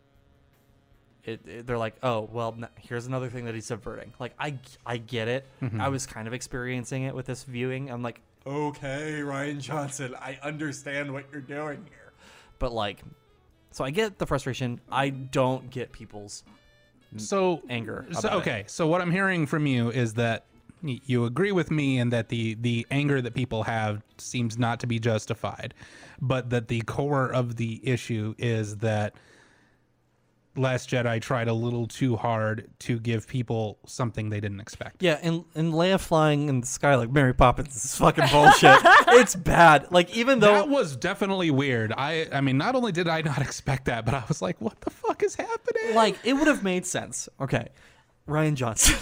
[1.24, 4.12] it, it- they're like, oh well, n- here's another thing that he's subverting.
[4.18, 5.46] Like I I get it.
[5.62, 5.80] Mm-hmm.
[5.80, 7.90] I was kind of experiencing it with this viewing.
[7.90, 12.12] I'm like, okay, Rian Johnson, I understand what you're doing here.
[12.58, 13.02] But like,
[13.70, 14.80] so I get the frustration.
[14.90, 16.44] I don't get people's
[17.16, 18.36] so anger So, about it.
[18.40, 20.44] okay, so what I'm hearing from you is that
[20.82, 24.86] you agree with me and that the the anger that people have seems not to
[24.86, 25.74] be justified,
[26.20, 29.14] but that the core of the issue is that
[30.58, 35.02] Last Jedi tried a little too hard to give people something they didn't expect.
[35.02, 38.78] Yeah, and and Leia flying in the sky like Mary Poppins is fucking bullshit.
[39.08, 39.90] it's bad.
[39.90, 41.92] Like even though That was definitely weird.
[41.96, 44.80] I I mean, not only did I not expect that, but I was like, what
[44.80, 45.94] the fuck is happening?
[45.94, 47.28] like it would have made sense.
[47.40, 47.68] Okay,
[48.28, 48.96] Rian Johnson,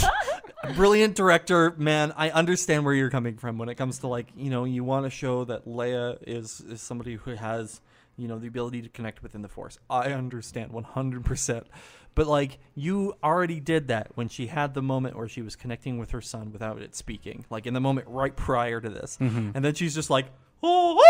[0.74, 2.12] brilliant director, man.
[2.16, 5.04] I understand where you're coming from when it comes to like you know you want
[5.06, 7.80] to show that Leia is is somebody who has
[8.16, 9.78] you know the ability to connect within the Force.
[9.88, 11.24] I understand 100.
[11.24, 11.66] percent
[12.14, 15.98] But like you already did that when she had the moment where she was connecting
[15.98, 19.50] with her son without it speaking, like in the moment right prior to this, mm-hmm.
[19.54, 20.26] and then she's just like,
[20.62, 21.02] oh,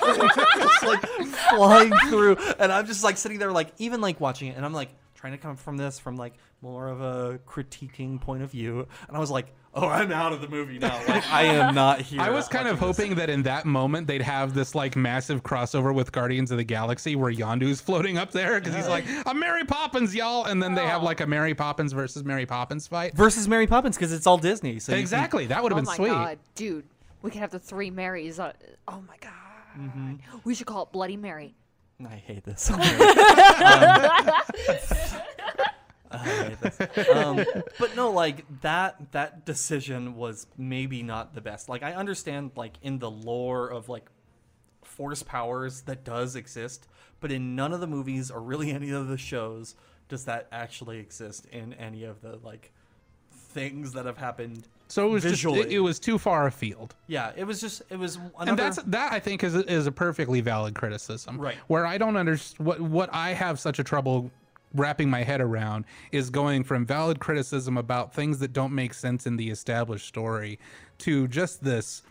[0.56, 1.02] just like
[1.50, 4.74] flying through, and I'm just like sitting there, like even like watching it, and I'm
[4.74, 4.90] like
[5.24, 9.16] trying to come from this from like more of a critiquing point of view, and
[9.16, 11.00] I was like, oh, I'm out of the movie now.
[11.08, 12.20] Like I am not here.
[12.20, 12.96] I was kind of watching this.
[12.98, 16.64] hoping that in that moment they'd have this like massive crossover with Guardians of the
[16.64, 20.44] Galaxy where Yondu's floating up there because he's like, I'm Mary Poppins, y'all.
[20.44, 23.14] And then they have like a Mary Poppins versus Mary Poppins fight.
[23.16, 24.78] versus Mary Poppins because it's all Disney.
[24.78, 25.46] So you can- Exactly.
[25.46, 26.08] That would have Oh been my sweet.
[26.08, 26.84] god, dude.
[27.22, 28.38] We could have the three Marys.
[28.38, 28.52] Uh,
[28.88, 29.32] oh my god.
[29.78, 30.14] Mm-hmm.
[30.44, 31.54] We should call it Bloody Mary.
[32.06, 32.70] I hate this.
[36.14, 36.56] Um.
[37.12, 37.44] Um,
[37.78, 41.68] but no, like that that decision was maybe not the best.
[41.68, 44.08] Like I understand, like in the lore of like
[44.82, 46.86] force powers that does exist,
[47.20, 49.74] but in none of the movies or really any of the shows
[50.08, 52.72] does that actually exist in any of the like
[53.54, 54.68] things that have happened.
[54.88, 55.60] So it was visually.
[55.60, 56.94] just it, it was too far afield.
[57.06, 58.50] Yeah, it was just it was another.
[58.50, 61.40] and that's that I think is is a perfectly valid criticism.
[61.40, 61.56] Right.
[61.68, 64.30] Where I don't understand what what I have such a trouble
[64.74, 69.26] wrapping my head around is going from valid criticism about things that don't make sense
[69.26, 70.58] in the established story
[70.98, 72.02] to just this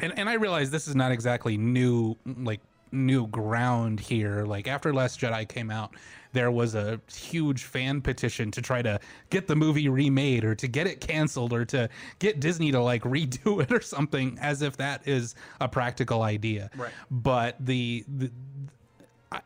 [0.00, 2.60] and and I realize this is not exactly new like
[2.92, 4.44] new ground here.
[4.44, 5.94] Like after Last Jedi came out,
[6.32, 9.00] there was a huge fan petition to try to
[9.30, 13.02] get the movie remade or to get it canceled or to get Disney to like
[13.04, 16.70] redo it or something as if that is a practical idea.
[16.76, 16.92] Right.
[17.10, 18.30] But the, the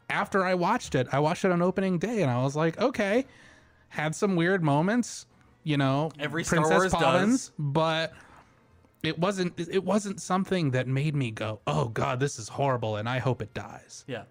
[0.08, 3.26] after I watched it, I watched it on opening day and I was like, okay,
[3.88, 5.26] had some weird moments,
[5.62, 7.52] you know, Every Star Princess Wars does.
[7.58, 8.12] But
[9.06, 13.08] it wasn't it wasn't something that made me go, "Oh god, this is horrible and
[13.08, 14.24] I hope it dies." yeah.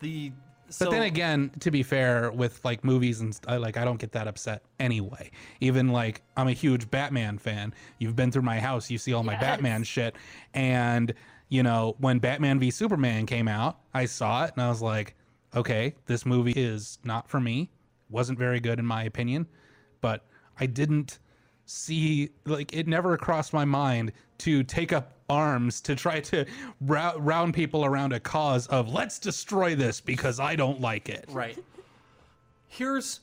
[0.00, 0.32] The
[0.78, 4.12] But then again, to be fair with like movies and st- like I don't get
[4.12, 5.30] that upset anyway.
[5.60, 7.74] Even like I'm a huge Batman fan.
[7.98, 9.40] You've been through my house, you see all my Yes.
[9.42, 10.14] Batman shit
[10.54, 11.12] and
[11.50, 15.14] you know, when Batman v Superman came out, I saw it and I was like,
[15.56, 17.70] "Okay, this movie is not for me."
[18.10, 19.46] Wasn't very good in my opinion,
[20.02, 20.26] but
[20.60, 21.18] I didn't
[21.68, 26.46] see like it never crossed my mind to take up arms to try to
[26.80, 31.26] rou- round people around a cause of let's destroy this because I don't like it.
[31.28, 31.58] right
[32.68, 33.20] here's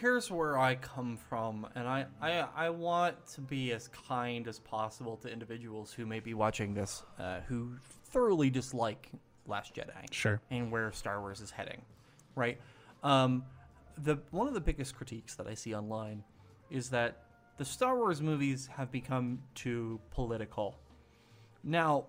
[0.00, 4.58] here's where i come from and I, I i want to be as kind as
[4.58, 7.72] possible to individuals who may be watching this uh, who
[8.06, 9.08] thoroughly dislike
[9.46, 10.40] last jedi Sure.
[10.50, 11.82] and where star wars is heading
[12.34, 12.60] right
[13.04, 13.44] um
[13.98, 16.22] the one of the biggest critiques that i see online
[16.70, 17.18] is that
[17.58, 20.76] the star wars movies have become too political
[21.62, 22.04] now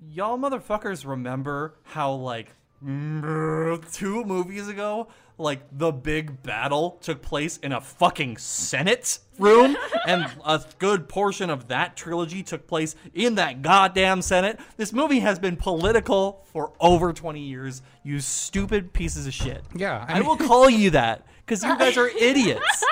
[0.00, 7.72] y'all motherfuckers remember how like two movies ago, like the big battle took place in
[7.72, 13.62] a fucking Senate room, and a good portion of that trilogy took place in that
[13.62, 14.58] goddamn Senate.
[14.76, 19.62] This movie has been political for over 20 years, you stupid pieces of shit.
[19.74, 22.84] Yeah, I I, will call you that because you guys are idiots.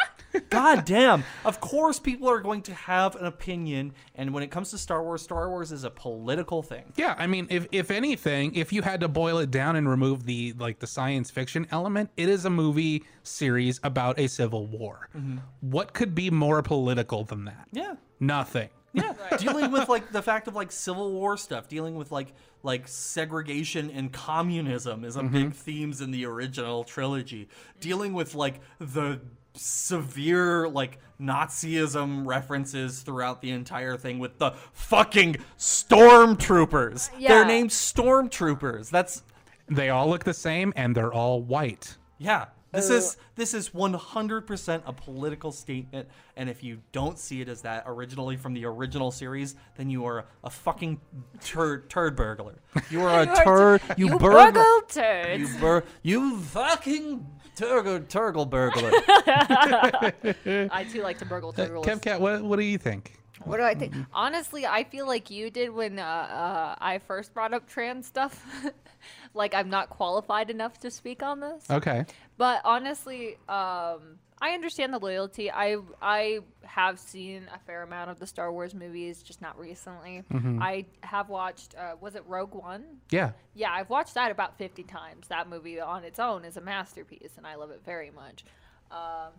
[0.51, 1.25] God damn.
[1.45, 5.03] Of course, people are going to have an opinion, and when it comes to Star
[5.03, 6.93] Wars, Star Wars is a political thing.
[6.97, 10.25] Yeah, I mean, if if anything, if you had to boil it down and remove
[10.25, 15.09] the like the science fiction element, it is a movie series about a civil war.
[15.17, 15.39] Mm-hmm.
[15.61, 17.69] What could be more political than that?
[17.73, 17.95] Yeah.
[18.21, 18.69] Nothing.
[18.93, 22.89] Yeah, dealing with like the fact of like civil war stuff, dealing with like like
[22.89, 25.33] segregation and communism is a mm-hmm.
[25.33, 27.49] big themes in the original trilogy.
[27.81, 29.21] Dealing with like the
[29.59, 37.11] severe like Nazism references throughout the entire thing with the fucking stormtroopers.
[37.13, 37.29] Uh, yeah.
[37.29, 38.91] They're named stormtroopers.
[38.91, 39.23] That's
[39.69, 41.97] They all look the same and they're all white.
[42.19, 42.47] yeah.
[42.71, 47.63] This is this is 100% a political statement, and if you don't see it as
[47.63, 51.01] that originally from the original series, then you are a fucking
[51.43, 52.57] turd turd burglar.
[52.91, 53.81] You are a turd.
[53.97, 54.53] You, You burglar.
[54.53, 55.51] burgle turds.
[55.55, 55.83] You bur.
[56.03, 57.27] You fucking
[57.59, 58.91] turgle turgle burglar.
[60.73, 61.87] I too like to burgle turtles.
[61.87, 63.15] Kev Cat, what what do you think?
[63.45, 63.95] What do I think?
[64.13, 68.45] Honestly, I feel like you did when uh, uh, I first brought up trans stuff.
[69.35, 71.65] like I'm not qualified enough to speak on this.
[71.71, 72.05] Okay.
[72.37, 75.51] But honestly, um, I understand the loyalty.
[75.51, 80.23] I I have seen a fair amount of the Star Wars movies, just not recently.
[80.61, 81.75] I have watched.
[81.77, 82.85] Uh, was it Rogue One?
[83.11, 83.33] Yeah.
[83.55, 85.29] Yeah, I've watched that about 50 times.
[85.29, 88.45] That movie on its own is a masterpiece, and I love it very much.
[88.91, 89.33] Um,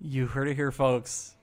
[0.00, 1.36] you heard it here, folks.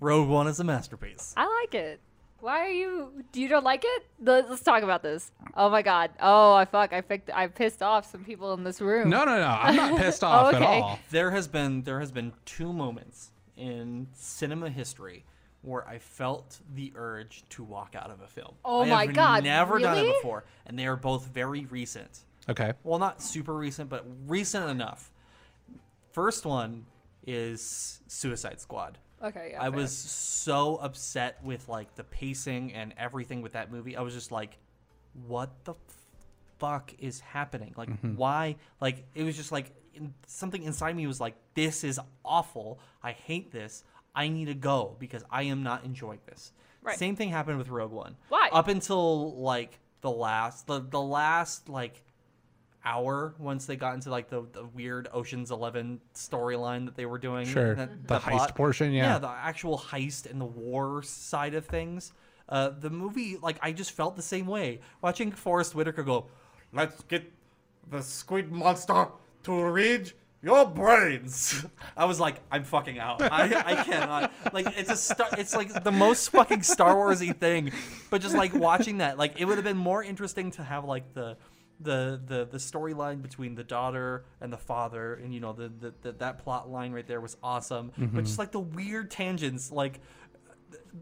[0.00, 1.32] Rogue One is a masterpiece.
[1.36, 2.00] I like it.
[2.40, 3.12] Why are you?
[3.32, 4.06] Do you don't like it?
[4.22, 5.30] Let's, let's talk about this.
[5.56, 6.10] Oh my god.
[6.20, 6.92] Oh, I fuck.
[6.92, 7.30] I picked.
[7.32, 9.10] I pissed off some people in this room.
[9.10, 9.46] No, no, no.
[9.46, 10.80] I'm not pissed off at Okay.
[10.80, 10.98] all.
[11.10, 15.24] There has been there has been two moments in cinema history
[15.62, 18.54] where I felt the urge to walk out of a film.
[18.64, 22.20] Oh I my have God, Never done it before, and they are both very recent.
[22.48, 22.72] Okay.
[22.82, 25.10] Well, not super recent, but recent enough.
[26.12, 26.86] First one
[27.26, 28.96] is Suicide Squad.
[29.22, 29.50] Okay.
[29.52, 29.72] Yeah, I fair.
[29.72, 33.96] was so upset with like the pacing and everything with that movie.
[33.96, 34.58] I was just like,
[35.26, 35.74] what the
[36.58, 37.74] fuck is happening?
[37.76, 38.16] Like, mm-hmm.
[38.16, 38.56] why?
[38.80, 42.80] Like, it was just like in, something inside me was like, this is awful.
[43.02, 43.84] I hate this.
[44.14, 46.52] I need to go because I am not enjoying this.
[46.82, 46.98] Right.
[46.98, 48.16] Same thing happened with Rogue One.
[48.28, 48.48] Why?
[48.52, 52.02] Up until like the last, the the last like
[52.84, 57.18] hour once they got into like the, the weird Ocean's Eleven storyline that they were
[57.18, 57.46] doing.
[57.46, 57.74] Sure.
[57.74, 58.54] The heist plot.
[58.54, 59.18] portion, yeah.
[59.18, 62.12] the actual heist and the war side of things.
[62.48, 66.26] Uh, the movie, like, I just felt the same way watching Forest Whitaker go.
[66.72, 67.30] Let's get
[67.88, 69.06] the squid monster
[69.44, 70.12] to read
[70.42, 71.64] your brains.
[71.96, 73.22] I was like, I'm fucking out.
[73.22, 74.32] I, I cannot.
[74.52, 77.72] Like, it's a star, it's like the most fucking Star Warsy thing.
[78.10, 81.14] But just like watching that, like, it would have been more interesting to have like
[81.14, 81.36] the
[81.80, 85.94] the the the storyline between the daughter and the father, and you know the, the,
[86.02, 87.92] the that plot line right there was awesome.
[87.96, 88.18] But mm-hmm.
[88.20, 90.00] just like the weird tangents, like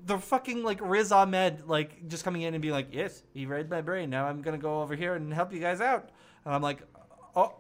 [0.05, 3.69] the fucking like Riz Ahmed like just coming in and being like, "Yes, he read
[3.69, 4.11] my brain.
[4.11, 6.11] Now I'm gonna go over here and help you guys out."
[6.45, 6.83] And I'm like,
[7.35, 7.57] "Oh."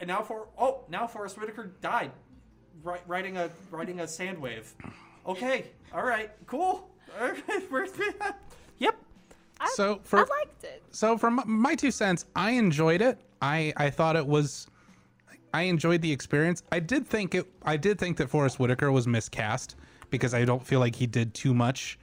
[0.00, 2.10] And now for oh now Forest Whitaker died,
[2.82, 4.74] ri- riding a riding a sand wave.
[5.26, 6.90] Okay, all right, cool.
[7.20, 7.92] All right, where's?
[8.78, 8.96] Yep.
[9.60, 10.82] I, So I for liked it.
[10.90, 13.20] so from my two cents, I enjoyed it.
[13.42, 14.66] I I thought it was
[15.54, 16.62] I enjoyed the experience.
[16.72, 19.76] I did think it I did think that Forest Whitaker was miscast
[20.10, 21.98] because I don't feel like he did too much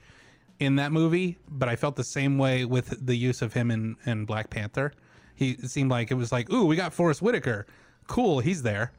[0.60, 3.96] in that movie, but I felt the same way with the use of him in,
[4.06, 4.92] in Black Panther.
[5.34, 7.66] He it seemed like it was like, "Ooh, we got Forest Whitaker.
[8.06, 8.92] Cool, he's there.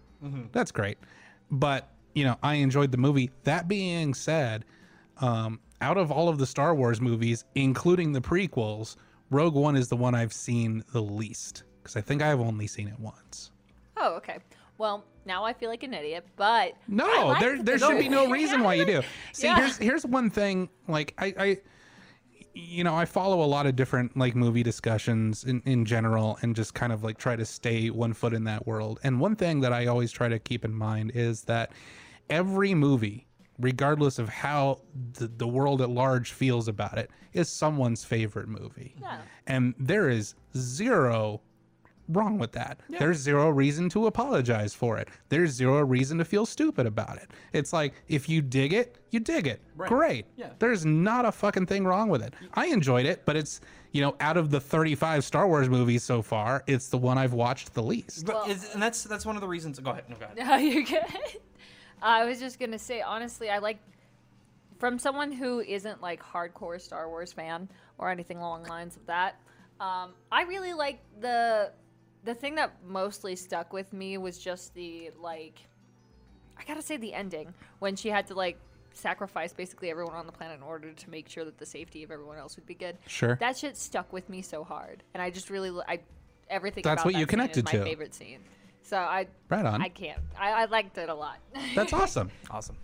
[0.52, 0.98] That's great."
[1.52, 3.30] But, you know, I enjoyed the movie.
[3.44, 4.66] That being said,
[5.20, 8.96] um, out of all of the Star Wars movies, including the prequels,
[9.30, 12.88] Rogue One is the one I've seen the least because I think I've only seen
[12.88, 13.52] it once.
[13.98, 14.40] Oh, okay.
[14.78, 18.10] Well, now I feel like an idiot, but No, liked there the there should be
[18.10, 19.02] no reason why you do.
[19.34, 19.56] See, Yeah.
[19.58, 20.70] here's here's one thing.
[20.88, 21.58] Like I, I,
[22.54, 26.56] you know, I follow a lot of different like movie discussions in in general, and
[26.56, 29.00] just kind of like try to stay one foot in that world.
[29.04, 31.72] And one thing that I always try to keep in mind is that
[32.30, 33.28] every movie,
[33.60, 34.82] regardless of how
[35.14, 38.96] the, the world at large feels about it, is someone's favorite movie.
[39.02, 39.20] Yeah.
[39.48, 41.42] And there is zero
[42.10, 42.80] wrong with that.
[42.90, 45.10] There's zero reason to apologize for it.
[45.30, 47.32] There's zero reason to feel stupid about it.
[47.52, 49.62] It's like if you dig it, you dig it.
[49.78, 50.28] Great.
[50.36, 50.50] Yeah.
[50.60, 52.34] There's not a fucking thing wrong with it.
[52.54, 53.62] I enjoyed it, but it's
[53.92, 57.32] you know, out of the 35 Star Wars movies so far, it's the one I've
[57.32, 58.26] watched the least.
[58.26, 59.80] But is, and that's that's one of the reasons.
[59.80, 60.04] Go ahead.
[60.10, 60.38] No, go ahead.
[60.46, 61.02] No, you're good.
[62.06, 63.80] I was just gonna say, honestly, I like
[64.78, 69.06] from someone who isn't like hardcore Star Wars fan or anything along the lines of
[69.08, 69.40] that.
[69.80, 71.72] Um, I really like the
[72.24, 75.60] the thing that mostly stuck with me was just the like.
[76.58, 78.58] I gotta say the ending when she had to like
[78.94, 82.12] sacrifice basically everyone on the planet in order to make sure that the safety of
[82.12, 82.98] everyone else would be good.
[83.08, 83.36] Sure.
[83.42, 86.00] That shit stuck with me so hard, and I just really I
[86.52, 86.84] everything.
[86.84, 87.80] That's about what that you connected is to.
[87.80, 88.42] My favorite scene.
[88.86, 89.82] So I Right on.
[89.82, 90.20] I can't.
[90.40, 91.40] I, I liked it a lot.
[91.76, 92.30] That's awesome.
[92.52, 92.78] Awesome.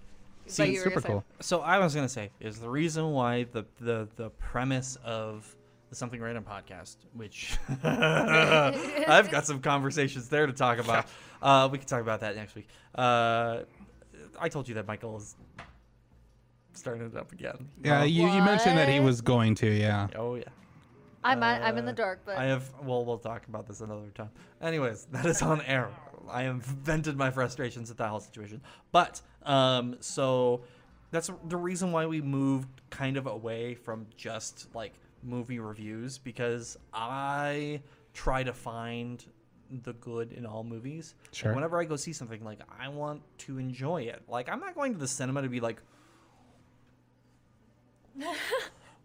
[0.58, 1.24] But you super cool.
[1.40, 5.56] So I was gonna say is the reason why the the the premise of
[5.90, 11.06] the Something Random podcast, which I've got some conversations there to talk about.
[11.42, 12.68] Uh, we can talk about that next week.
[12.94, 13.62] Uh,
[14.40, 15.36] I told you that Michael is
[16.74, 17.68] starting it up again.
[17.84, 20.08] Yeah, you, you mentioned that he was going to, yeah.
[20.16, 20.44] Oh yeah.
[21.24, 22.70] I'm I- I'm in the Uh, dark, but I have.
[22.84, 24.30] Well, we'll talk about this another time.
[24.62, 25.90] Anyways, that is on air.
[26.30, 28.62] I have vented my frustrations at that whole situation.
[28.92, 30.62] But um, so
[31.12, 34.94] that's the reason why we moved kind of away from just like
[35.24, 37.82] movie reviews because I
[38.14, 39.24] try to find
[39.84, 41.16] the good in all movies.
[41.26, 41.54] Like, Sure.
[41.54, 44.22] whenever I go see something, like I want to enjoy it.
[44.28, 45.82] Like I'm not going to the cinema to be like,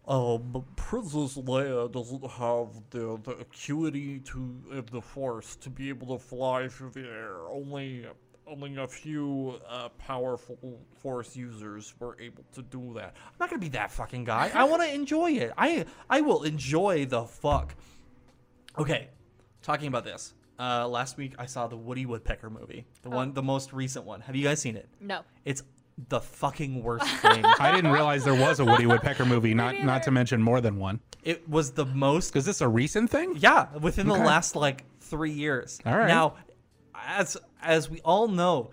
[0.09, 5.89] Oh, but Princess Leia doesn't have the, the acuity to of the Force to be
[5.89, 7.39] able to fly through the air.
[7.49, 8.05] Only
[8.47, 13.15] only a few uh, powerful Force users were able to do that.
[13.25, 14.49] I'm not gonna be that fucking guy.
[14.53, 15.51] I want to enjoy it.
[15.57, 17.75] I I will enjoy the fuck.
[18.77, 19.09] Okay,
[19.61, 20.33] talking about this.
[20.59, 24.21] Uh, last week I saw the Woody Woodpecker movie, the one, the most recent one.
[24.21, 24.87] Have you guys seen it?
[25.01, 25.21] no.
[25.43, 25.63] It's
[26.09, 27.43] the fucking worst thing.
[27.59, 30.77] I didn't realize there was a Woody Woodpecker movie, not not to mention more than
[30.77, 30.99] one.
[31.23, 33.35] it was the most Is this a recent thing?
[33.37, 34.19] Yeah, within Okay.
[34.19, 35.79] the last like three years.
[35.85, 36.07] All right.
[36.07, 36.35] Now,
[37.07, 38.71] as as we all know,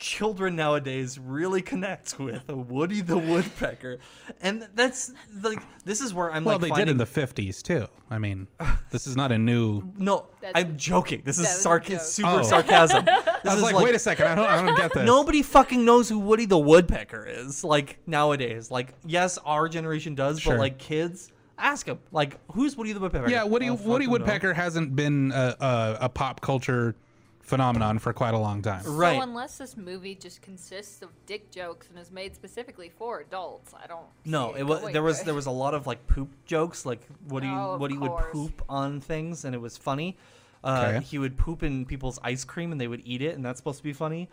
[0.00, 3.98] children nowadays really connect with Woody the Woodpecker,
[4.40, 7.04] and that's like this is where I'm Well, like Well, they finding, did in the
[7.04, 7.86] 50s too.
[8.10, 8.48] I mean,
[8.90, 9.82] this is not a new.
[9.96, 10.26] no.
[10.40, 11.22] That's- I'm joking.
[11.24, 12.00] This is that was a sarc- joke.
[12.00, 12.42] super Oh.
[12.42, 13.04] sarcasm.
[13.42, 15.06] This I was is like, like, wait a second, I don't, I don't get this.
[15.06, 17.64] Nobody fucking knows who Woody the Woodpecker is.
[17.64, 20.54] Like nowadays, like yes, our generation does, Sure.
[20.54, 23.30] but like kids, ask them like, who's Woody the Woodpecker?
[23.30, 24.10] Yeah, Woody Oh, Woody fucking no.
[24.12, 26.96] Woodpecker hasn't been a, a, a pop culture
[27.40, 28.82] phenomenon for quite a long time.
[28.84, 29.16] Right.
[29.16, 33.72] So unless this movie just consists of dick jokes and is made specifically for adults,
[33.82, 34.06] I don't.
[34.24, 37.00] No, see it was there was there was a lot of like poop jokes, like
[37.28, 38.32] Woody Oh, of Woody would course.
[38.32, 40.16] poop on things, and it was funny.
[40.62, 41.04] Uh, Okay.
[41.06, 43.78] He would poop in people's ice cream, and they would eat it, and that's supposed
[43.78, 44.28] to be funny.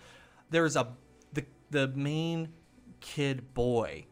[0.50, 0.88] There's a
[1.34, 2.50] the the main
[3.00, 4.06] kid boy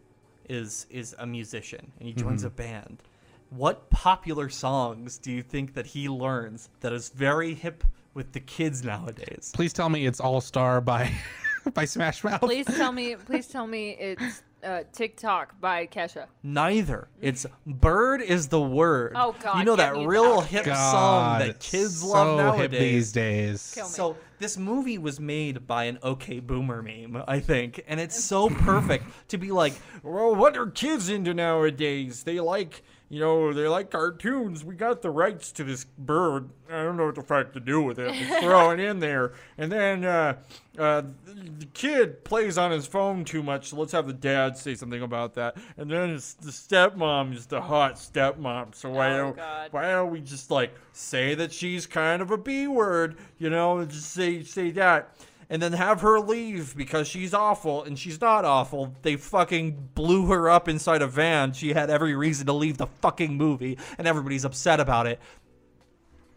[0.48, 2.48] is is a musician, and he joins Mm-hmm.
[2.48, 3.04] a band.
[3.50, 7.84] What popular songs do you think that he learns that is very hip
[8.16, 9.52] with the kids nowadays?
[9.54, 11.12] Please tell me it's All Star by
[11.76, 12.42] by Smash Mouth.
[12.42, 13.16] Please tell me.
[13.26, 16.26] Please tell me it's uh, TikTok by Kesha.
[16.42, 17.08] Neither.
[17.22, 19.14] It's bird is the word.
[19.16, 20.48] Oh, God, You know that real that.
[20.50, 22.80] hip God, song that kids so love nowadays.
[22.80, 23.62] these days.
[23.62, 28.50] So this movie was made by an OK Boomer meme, I think, and it's so
[28.50, 29.74] perfect to be like,
[30.04, 32.24] well, what are kids into nowadays?
[32.24, 34.64] They like, you know, they like cartoons.
[34.64, 36.50] We got the rights to this bird.
[36.70, 38.14] I don't know what the fuck to do with it.
[38.14, 40.38] Just throw it in there, and then uh,
[40.80, 43.70] uh, the kid plays on his phone too much.
[43.70, 45.56] So let's have the dad say something about that.
[45.78, 48.74] And then it's the stepmom is the hot stepmom.
[48.74, 49.68] So why Oh, don't God.
[49.72, 53.78] why don't we just like say that she's kind of a B word, you know,
[53.78, 55.16] and just say say that.
[55.48, 58.96] And then have her leave because she's awful and she's not awful.
[59.04, 61.54] They fucking blew her up inside a van.
[61.54, 65.20] She had every reason to leave the fucking movie and everybody's upset about it.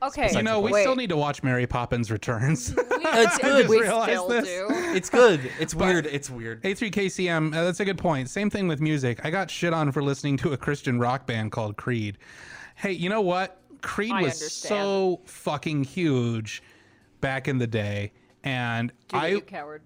[0.02, 0.30] Okay.
[0.32, 0.82] You know, we wait.
[0.82, 2.74] still need to watch Mary Poppins Returns.
[3.10, 3.68] It's good.
[3.68, 4.44] We still this.
[4.44, 4.66] do.
[4.70, 5.40] It's good.
[5.60, 6.06] It's weird.
[6.06, 6.62] It's weird.
[6.62, 8.28] A3KCM, uh, that's a good point.
[8.28, 9.24] Same thing with music.
[9.24, 12.18] I got shit on for listening to a Christian rock band called Creed.
[12.76, 13.60] Hey, you know what?
[13.80, 14.68] Creed I was understand.
[14.68, 16.62] so fucking huge
[17.20, 18.12] back in the day.
[18.44, 19.82] And Do it, I you coward.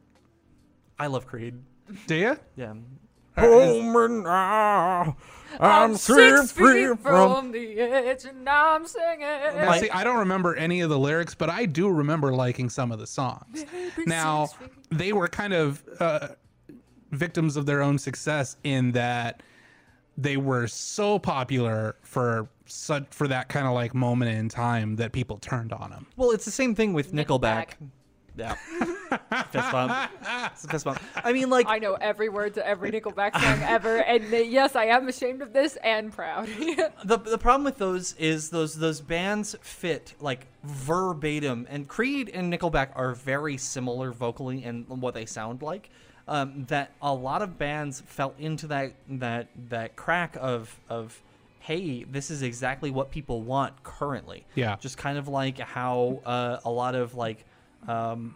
[0.98, 1.54] I love Creed.
[2.06, 2.38] do you?
[2.56, 2.74] Yeah.
[3.38, 4.26] Home
[5.58, 9.20] I'm six feet from the edge and I'm singing.
[9.20, 12.92] Now, see, I don't remember any of the lyrics, but I do remember liking some
[12.92, 13.64] of the songs.
[14.06, 14.48] Now,
[14.90, 16.28] they were kind of uh,
[17.10, 19.42] victims of their own success in that
[20.18, 25.12] they were so popular for such for that kind of like moment in time that
[25.12, 26.06] people turned on them.
[26.16, 27.74] Well, it's the same thing with Nickelback.
[27.80, 27.90] Nickelback.
[28.34, 28.54] Yeah.
[29.50, 30.10] fist bump.
[30.52, 31.00] It's a fist bump.
[31.16, 34.74] I mean, like I know every word to every Nickelback song ever, and uh, yes,
[34.74, 36.46] I am ashamed of this and proud.
[37.04, 42.52] the the problem with those is those those bands fit like verbatim, and Creed and
[42.52, 45.90] Nickelback are very similar vocally and what they sound like.
[46.28, 51.20] Um, that a lot of bands fell into that that that crack of of
[51.62, 54.44] hey, this is exactly what people want currently.
[54.54, 54.76] Yeah.
[54.80, 57.44] just kind of like how uh, a lot of like.
[57.88, 58.34] Um,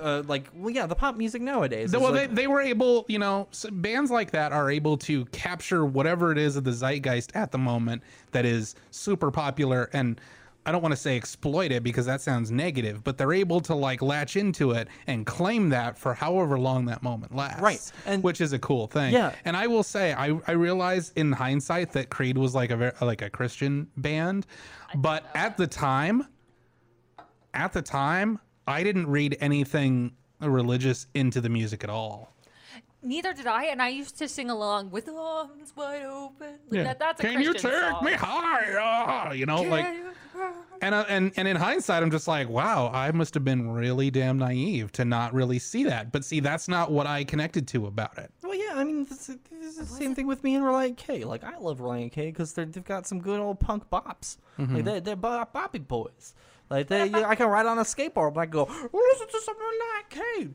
[0.00, 3.18] uh, like well yeah the pop music nowadays well, like- they, they were able, you
[3.18, 7.52] know, bands like that are able to capture whatever it is of the zeitgeist at
[7.52, 8.02] the moment
[8.32, 10.18] that is super popular and
[10.66, 13.74] I don't want to say exploit it because that sounds negative, but they're able to
[13.74, 17.60] like latch into it and claim that for however long that moment lasts.
[17.60, 19.12] Right, and- which is a cool thing.
[19.12, 19.34] Yeah.
[19.44, 22.92] And I will say, I, I realize in hindsight that Creed was like a very,
[23.00, 24.46] like a Christian band,
[24.96, 26.26] but at the time,
[27.52, 32.33] at the time, I didn't read anything religious into the music at all.
[33.04, 36.54] Neither did I, and I used to sing along with the arms wide open.
[36.70, 38.04] Like, that, that's a Can you Christian take song.
[38.04, 39.34] me higher?
[39.34, 39.86] You know, like,
[40.80, 44.10] and uh, and and in hindsight, I'm just like, wow, I must have been really
[44.10, 46.12] damn naive to not really see that.
[46.12, 48.30] But see, that's not what I connected to about it.
[48.42, 51.24] Well, yeah, I mean, it's, it's the same thing with me and Relient K.
[51.24, 54.38] Like, I love Relient K because they've got some good old punk bops.
[54.58, 54.76] Mm-hmm.
[54.76, 56.34] Like, they're, they're bop- boppy boys.
[56.70, 59.54] Like, they, yeah, I can ride on a skateboard and I go, listen to some
[59.56, 60.48] Relient K.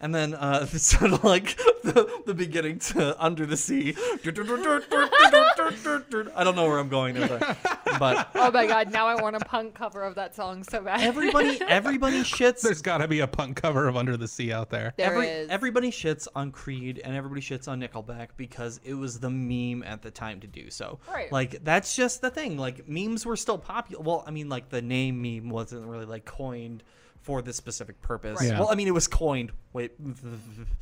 [0.00, 3.94] and then uh, it's sort of like the, the beginning to Under the Sea.
[6.36, 7.58] I don't know where I'm going there, but,
[7.98, 11.00] but Oh my god, now I want a punk cover of that song so bad.
[11.00, 12.60] everybody, everybody shits.
[12.60, 14.92] There's got to be a punk cover of Under the Sea out there.
[14.96, 15.48] There Every, is.
[15.48, 20.02] Everybody shits on Creed and everybody shits on Nickelback because it was the meme at
[20.02, 20.98] the time to do so.
[21.10, 21.32] Right.
[21.32, 22.58] Like that's just the thing.
[22.58, 24.02] Like memes were still popular.
[24.04, 26.82] Well, I mean, like the name meme wasn't really like coined
[27.22, 28.38] for this specific purpose.
[28.38, 28.50] Right.
[28.50, 28.58] Yeah.
[28.60, 29.50] Well, I mean, it was coined.
[29.72, 29.92] Wait.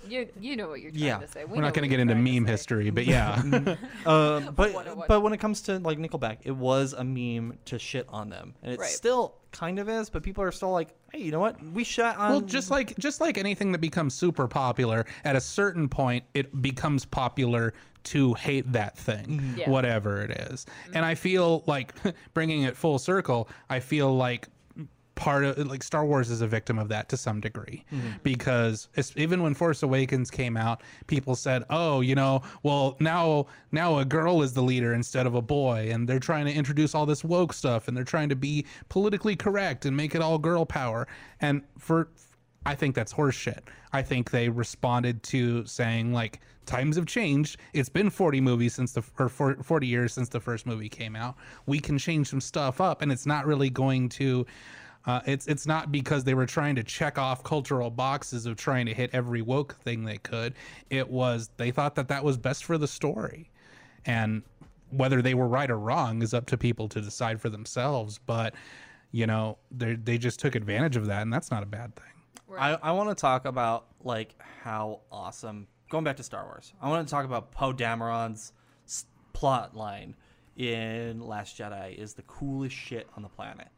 [0.09, 1.19] You you know what you're trying Yeah.
[1.19, 1.45] to say.
[1.45, 3.41] We We're not going to get into meme history, but yeah.
[4.05, 8.07] Uh, but but when it comes to like Nickelback, it was a meme to shit
[8.09, 8.91] on them, and it Right.
[8.91, 10.11] still kind of is.
[10.11, 11.63] But people are still like, hey, you know what?
[11.73, 12.31] We shot on.
[12.33, 16.61] well, just like just like anything that becomes super popular, at a certain point, it
[16.61, 17.73] becomes popular
[18.05, 19.59] to hate that thing, mm-hmm.
[19.59, 19.71] Yeah.
[19.71, 20.67] whatever it is.
[20.87, 21.05] And mm-hmm.
[21.05, 21.95] I feel like
[22.35, 24.49] bringing it full circle, I feel like
[25.15, 28.09] part of like Star Wars is a victim of that to some degree mm-hmm.
[28.23, 33.47] because it's, even when Force Awakens came out, people said, "Oh, you know, well now
[33.71, 36.95] now a girl is the leader instead of a boy, and they're trying to introduce
[36.95, 40.39] all this woke stuff, and they're trying to be politically correct and make it all
[40.39, 41.07] girl power."
[41.41, 42.09] And for
[42.65, 43.61] I think that's horseshit.
[43.93, 47.59] I think they responded to saying like times have changed.
[47.73, 51.37] It's been 40 movies since the or 40 years since the first movie came out.
[51.67, 54.47] We can change some stuff up, and it's not really going to.
[55.05, 58.87] Uh, it's it's not because they were trying to check off cultural boxes of trying
[58.87, 60.55] to hit every woke thing they could.
[60.91, 63.51] It was they thought that that was best for the story,
[64.07, 64.43] and
[64.91, 68.21] whether they were right or wrong is up to people to decide for themselves.
[68.25, 68.55] But
[69.11, 72.12] you know, they they just took advantage of that, and that's not a bad thing.
[72.61, 76.73] I, I want to talk about like how awesome going back to Star Wars.
[76.81, 78.53] I want to talk about Poe Dameron's
[78.87, 80.17] s- plot line
[80.57, 83.69] in Last Jedi is the coolest shit on the planet.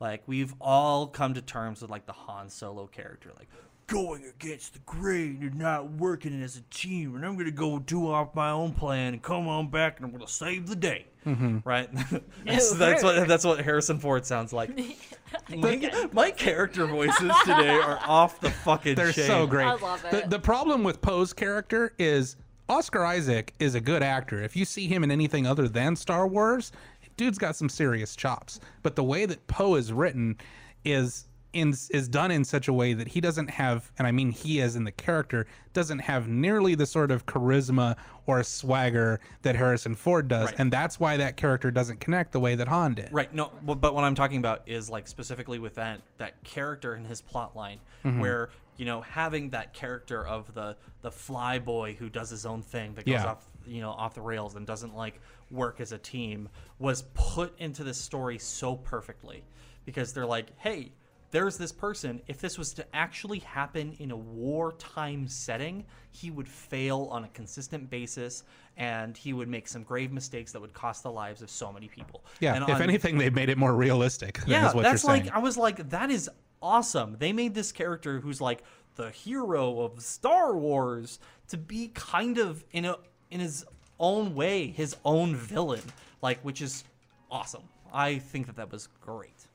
[0.00, 3.48] Like we've all come to terms with like the Han Solo character, like
[3.86, 8.10] going against the grain and not working as a team, and I'm gonna go do
[8.10, 11.06] off my own plan and come on back and I'm gonna save the day.
[11.26, 11.58] Mm-hmm.
[11.64, 11.88] Right?
[12.44, 14.70] that's, that's what that's what Harrison Ford sounds like.
[15.56, 19.26] my, my character voices today are off the fucking They're chain.
[19.26, 19.66] so great.
[19.66, 22.36] I love The, the problem with Poe's character is
[22.68, 24.42] Oscar Isaac is a good actor.
[24.42, 26.72] If you see him in anything other than Star Wars,
[27.16, 28.60] dude's got some serious chops.
[28.82, 30.38] But the way that Poe is written
[30.84, 34.30] is in, is done in such a way that he doesn't have, and I mean
[34.30, 37.96] he as in the character, doesn't have nearly the sort of charisma
[38.26, 40.54] or swagger that Harrison Ford does, Right.
[40.58, 43.08] and that's why that character doesn't connect the way that Han did.
[43.12, 43.32] Right.
[43.34, 47.20] No, but what I'm talking about is like specifically with that that character in his
[47.20, 48.20] plot line, Mm-hmm.
[48.20, 52.62] where you know having that character of the the fly boy who does his own
[52.62, 53.26] thing that goes Yeah.
[53.26, 55.20] off you know off the rails and doesn't like
[55.50, 56.48] work as a team
[56.78, 59.42] was put into this story so perfectly
[59.84, 60.92] because they're like, hey.
[61.30, 62.20] There's this person.
[62.26, 67.28] If this was to actually happen in a wartime setting, he would fail on a
[67.28, 68.42] consistent basis,
[68.76, 71.88] and he would make some grave mistakes that would cost the lives of so many
[71.88, 72.24] people.
[72.40, 74.40] Yeah, And if on- anything, they've made it more realistic.
[74.46, 75.26] yeah, that's saying.
[75.26, 76.28] like I was like, that is
[76.60, 77.16] awesome.
[77.18, 78.62] They made this character who's like
[78.96, 82.96] the hero of Star Wars to be kind of in a
[83.30, 83.64] in his
[84.00, 85.82] own way, his own villain,
[86.22, 86.82] like which is
[87.30, 87.62] awesome.
[87.92, 89.46] I think that that was great.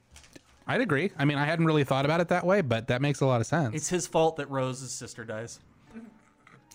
[0.67, 1.11] I'd agree.
[1.17, 3.39] I mean, I hadn't really thought about it that way, but that makes a lot
[3.41, 3.75] of sense.
[3.75, 5.59] It's his fault that Rose's sister dies.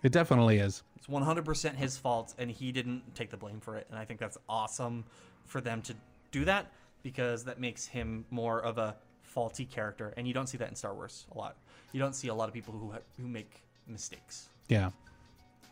[0.02, 0.82] it definitely is.
[0.96, 3.86] It's 100% his fault, and he didn't take the blame for it.
[3.90, 5.04] And I think that's awesome
[5.46, 5.94] for them to
[6.30, 6.70] do that
[7.02, 10.12] because that makes him more of a faulty character.
[10.16, 11.56] And you don't see that in Star Wars a lot.
[11.92, 14.90] You don't see a lot of people who ha- who make mistakes, Yeah.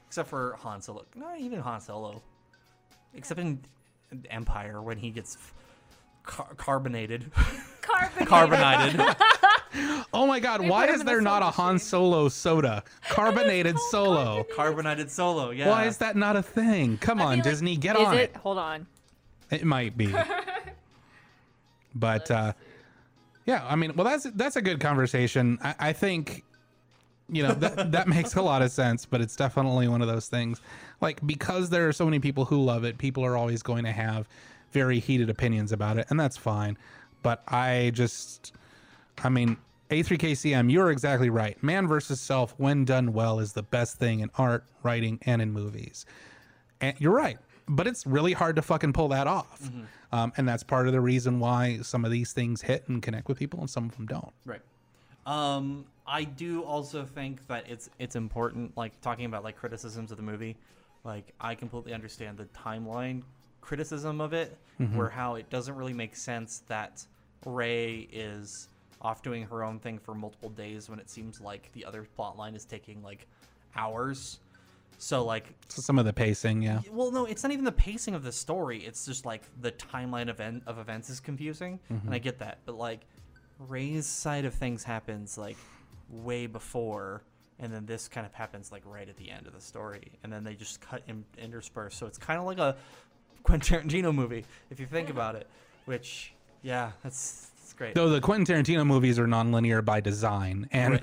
[0.08, 1.04] except for Han Solo.
[1.14, 2.20] Not even Han Solo,
[3.14, 3.60] except in
[4.30, 5.36] Empire when he gets
[6.24, 7.30] car- carbonated,
[7.89, 8.26] Carbon.
[8.26, 9.16] carbonated.
[10.12, 10.62] Oh my God!
[10.62, 11.86] They Why is there not a soda Han machine.
[11.86, 12.82] Solo soda?
[13.11, 14.45] Carbonated solo.
[14.57, 15.51] carbonated Solo.
[15.51, 15.68] Yeah.
[15.68, 16.97] Why is that not a thing?
[16.99, 18.30] Come on, like- Disney, get Is on it?
[18.30, 18.36] it.
[18.36, 18.86] Hold on.
[19.51, 20.12] It might be.
[21.95, 22.53] but uh,
[23.47, 25.59] yeah, I mean, well, that's that's a good conversation.
[25.62, 26.45] I, I think,
[27.28, 29.05] you know, that that makes a lot of sense.
[29.05, 30.61] But it's definitely one of those things.
[31.01, 33.93] Like because there are so many people who love it, people are always going to
[33.93, 34.28] have
[34.72, 36.76] very heated opinions about it, and that's fine.
[37.29, 38.55] But I just,
[39.22, 39.59] I mean.
[39.91, 41.62] A3KCM, you're exactly right.
[41.62, 45.53] Man versus self, when done well, is the best thing in art, writing, and in
[45.53, 46.07] movies.
[46.81, 49.70] And you're right, but it's really hard to fucking pull that off.
[50.12, 53.29] Um, and that's part of the reason why some of these things hit and connect
[53.29, 54.33] with people, and some of them don't.
[54.47, 54.62] Right.
[55.26, 60.16] Um, I do also think that it's it's important, like talking about like criticisms of
[60.16, 60.57] the movie.
[61.05, 63.22] Like I completely understand the timeline
[63.62, 64.57] criticism of it,
[64.95, 67.07] where how it doesn't really make sense that
[67.45, 68.68] Rey is
[69.01, 72.36] off doing her own thing for multiple days when it seems like the other plot
[72.36, 73.26] line is taking like
[73.76, 74.41] hours.
[74.99, 76.80] So like So some of the pacing, yeah.
[76.91, 78.78] well, no, it's not even the pacing of the story.
[78.78, 82.24] It's just like the timeline of, en- of events is confusing, and I mm-hmm.
[82.24, 82.59] get that.
[82.66, 83.03] But like,
[83.61, 85.57] Rey's side of things happens like
[86.11, 87.22] way before,
[87.61, 90.32] and then this kind of happens like right at the end of the story, and
[90.32, 91.95] then they just cut and intersperse.
[91.95, 92.76] So it's kind of like a
[93.45, 95.47] Quentin Tarantino movie if you think about it.
[95.84, 97.94] Which, yeah, that's that's great.
[97.94, 101.02] Though the Quentin Tarantino movies are nonlinear by design, and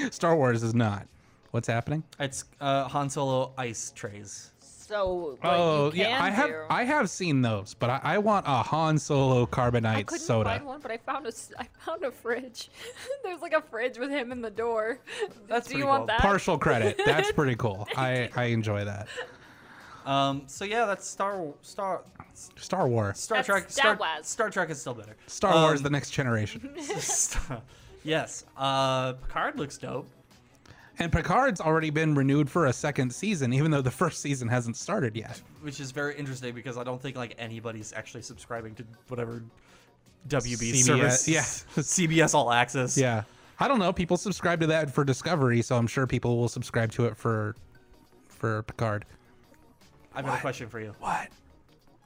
[0.12, 1.06] Star Wars is not.
[1.52, 2.02] What's happening?
[2.20, 4.50] It's uh, Han Solo ice trays.
[4.60, 5.36] So.
[5.40, 8.18] What oh, you yeah, can I have do- I have seen those, but I, I
[8.18, 10.50] want a Han Solo I carbonite couldn't soda.
[10.50, 12.68] find one, but I found a s- I found a fridge.
[13.24, 15.00] There's like a fridge with him in the door.
[15.48, 16.06] That's Do you pretty want cool.
[16.08, 16.20] that?
[16.20, 17.00] Partial credit.
[17.04, 17.88] That's pretty cool.
[17.96, 19.08] I I enjoy that.
[20.06, 22.02] Um, so yeah, that's Star Star
[22.56, 23.18] Star Wars.
[23.18, 23.70] Star That's Trek.
[23.70, 24.26] Star Star, Wars.
[24.26, 25.16] Star Trek is still better.
[25.26, 26.74] Star Wars: Um, The Next Generation.
[28.04, 28.44] yes.
[28.56, 30.06] Uh, Picard looks dope.
[30.98, 34.76] And Picard's already been renewed for a second season, even though the first season hasn't
[34.76, 35.42] started yet.
[35.60, 39.42] which is very interesting because I don't think like anybody's actually subscribing to whatever
[40.28, 41.28] WB CBS service.
[41.28, 41.40] yeah.
[41.76, 42.96] CBS All Access.
[42.96, 43.24] Yeah.
[43.58, 43.92] I don't know.
[43.92, 47.56] People subscribe to that for Discovery, so I'm sure people will subscribe to it for
[48.28, 49.04] for Picard.
[50.16, 50.94] I've got a question for you.
[50.98, 51.28] What?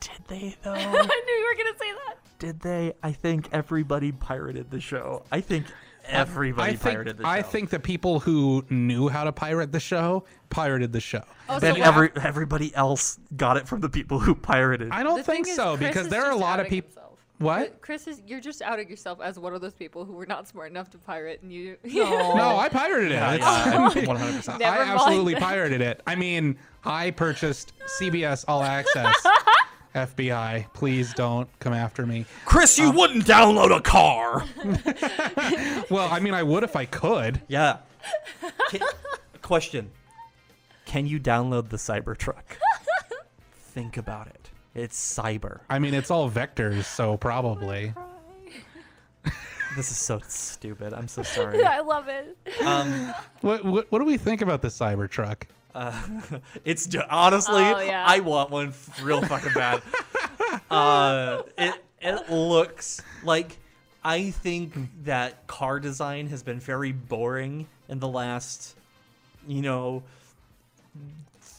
[0.00, 0.72] Did they though?
[0.72, 2.16] I knew you were gonna say that.
[2.38, 2.92] Did they?
[3.02, 5.24] I think everybody pirated the show.
[5.30, 5.66] I think
[6.06, 7.28] everybody I think pirated the show.
[7.28, 11.22] I think the people who knew how to pirate the show pirated the show.
[11.48, 14.90] Oh, then so every everybody else got it from the people who pirated.
[14.90, 17.09] I don't the think so because there are a lot of outing people.
[17.40, 17.70] Himself.
[17.70, 17.80] What?
[17.80, 20.70] Chris is you're just outing yourself as one of those people who were not smart
[20.70, 21.76] enough to pirate, and you.
[21.84, 23.14] No, no I pirated it.
[23.14, 24.48] Yeah, It's- yeah, 100%.
[24.54, 25.42] I Never mind absolutely then.
[25.42, 26.02] pirated it.
[26.06, 29.14] I mean, I purchased CBS All Access.
[29.94, 32.24] FBI, please don't come after me.
[32.44, 34.44] Chris, you um, wouldn't download a car.
[35.90, 37.42] Well, I mean, I would if I could.
[37.48, 37.78] Yeah.
[38.68, 38.80] Can,
[39.42, 39.90] question:
[40.84, 42.44] Can you download the Cybertruck?
[43.52, 44.39] Think about it.
[44.74, 45.60] It's cyber.
[45.68, 47.92] I mean, it's all vectors, so probably.
[49.76, 50.92] This is so stupid.
[50.92, 51.62] I'm so sorry.
[51.64, 52.36] I love it.
[52.66, 55.44] Um, What, what, what do we think about the Cybertruck?
[56.64, 58.04] it's ju- honestly, Oh, yeah.
[58.04, 59.80] I want one f- real fucking bad.
[60.72, 63.58] uh, it it looks like
[64.02, 68.74] I think that car design has been very boring in the last,
[69.46, 70.02] you know.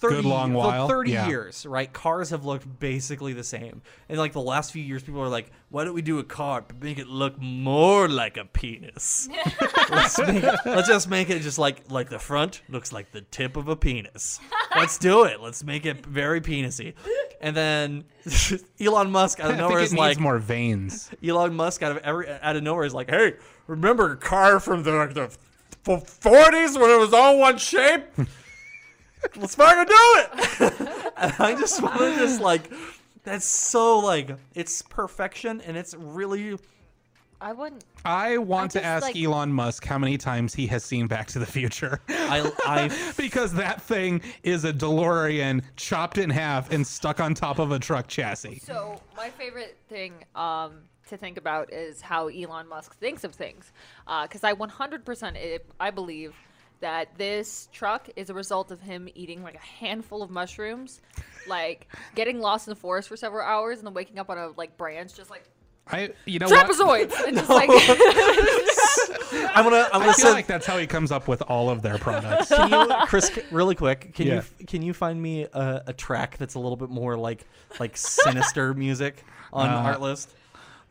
[0.01, 1.27] 30, Good long the while, 30 yeah.
[1.27, 1.91] years, right?
[1.93, 3.83] Cars have looked basically the same.
[4.09, 6.63] And like the last few years, people are like, why don't we do a car
[6.67, 9.29] but make it look more like a penis?
[9.91, 13.21] let's, make it, let's just make it just like like the front looks like the
[13.21, 14.39] tip of a penis.
[14.75, 15.39] Let's do it.
[15.39, 16.95] Let's make it very penisy.
[17.39, 18.03] And then
[18.81, 21.11] Elon Musk out of nowhere is like more veins.
[21.23, 23.35] Elon Musk out of every out of nowhere is like, hey,
[23.67, 24.91] remember a car from the
[25.83, 28.03] the forties when it was all one shape?
[29.35, 31.13] Let's fucking do it.
[31.39, 32.71] I just want to just like,
[33.23, 36.57] that's so like, it's perfection and it's really
[37.41, 37.83] I wouldn't.
[38.05, 41.27] I want to just, ask like- Elon Musk how many times he has seen Back
[41.29, 41.99] to the Future.
[42.07, 47.57] I, I because that thing is a DeLorean chopped in half and stuck on top
[47.57, 48.59] of a truck chassis.
[48.63, 53.71] So my favorite thing um, to think about is how Elon Musk thinks of things,
[54.23, 56.35] because I 100% I- I believe
[56.81, 61.01] that this truck is a result of him eating like a handful of mushrooms,
[61.47, 64.49] like getting lost in the forest for several hours, and then waking up on a
[64.57, 65.43] like branch, just like
[65.87, 66.67] I, you know what?
[66.67, 67.69] trapezoids, and just like
[69.55, 71.97] I'm gonna I'm gonna feel like that's how he comes up with all of their
[71.97, 72.49] products.
[72.49, 74.41] can you, Chris, really quick, can Yeah.
[74.59, 77.45] you can you find me a, a track that's a little bit more like
[77.79, 79.23] like sinister music
[79.53, 80.27] on Uh, Artlist?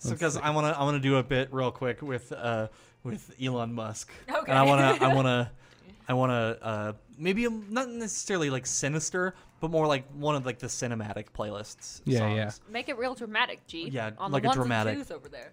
[0.08, 2.68] Because I wanna I wanna do a bit real quick with uh
[3.02, 4.10] with Elon Musk.
[4.30, 4.50] Okay.
[4.50, 5.50] And I wanna I wanna
[6.10, 10.66] I wanna uh maybe not necessarily like sinister, but more like one of like the
[10.66, 12.00] cinematic playlists.
[12.04, 12.36] Yeah, songs.
[12.36, 12.72] yeah.
[12.72, 13.88] make it real dramatic, G.
[13.90, 14.94] Yeah, on like a the ones dramatic.
[14.96, 15.52] and twos over there.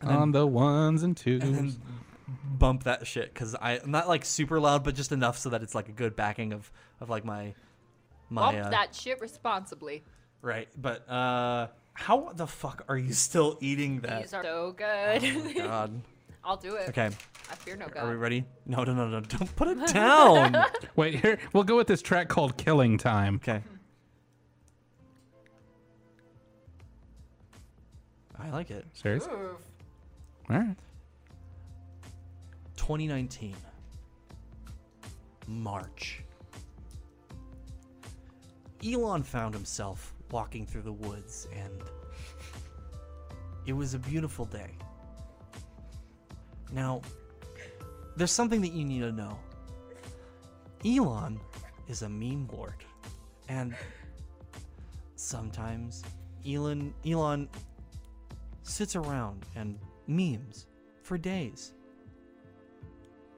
[0.00, 1.42] on the ones and twos.
[1.44, 1.76] And then
[2.58, 5.74] bump that shit because I not like super loud, but just enough so that it's
[5.74, 6.70] like a good backing of
[7.02, 7.52] of like my
[8.30, 10.02] my Bump uh, that shit responsibly.
[10.40, 14.22] Right, but uh how the fuck are you still eating that?
[14.22, 15.54] These are so good.
[15.58, 16.00] God.
[16.44, 16.88] I'll do it.
[16.90, 17.06] Okay,
[17.50, 18.00] I fear no go.
[18.00, 18.44] are we ready?
[18.66, 19.20] No, no, no, no!
[19.20, 20.56] Don't put it down.
[20.96, 23.62] Wait, here we'll go with this track called "Killing Time." okay.
[28.38, 28.84] I like it.
[28.92, 29.24] Serious?
[29.26, 29.32] Oof.
[30.50, 30.76] All right.
[32.76, 33.54] 2019,
[35.46, 36.22] March.
[38.84, 41.82] Elon found himself walking through the woods, and
[43.64, 44.72] it was a beautiful day.
[46.74, 47.02] Now,
[48.16, 49.38] there's something that you need to know.
[50.84, 51.40] Elon
[51.88, 52.84] is a meme lord,
[53.48, 53.76] and
[55.14, 56.02] sometimes
[56.46, 57.48] Elon Elon
[58.64, 60.66] sits around and memes
[61.02, 61.72] for days.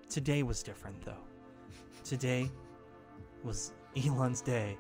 [0.09, 1.25] Today was different, though.
[2.05, 2.51] Today
[3.45, 3.73] was
[4.03, 4.79] Elon's day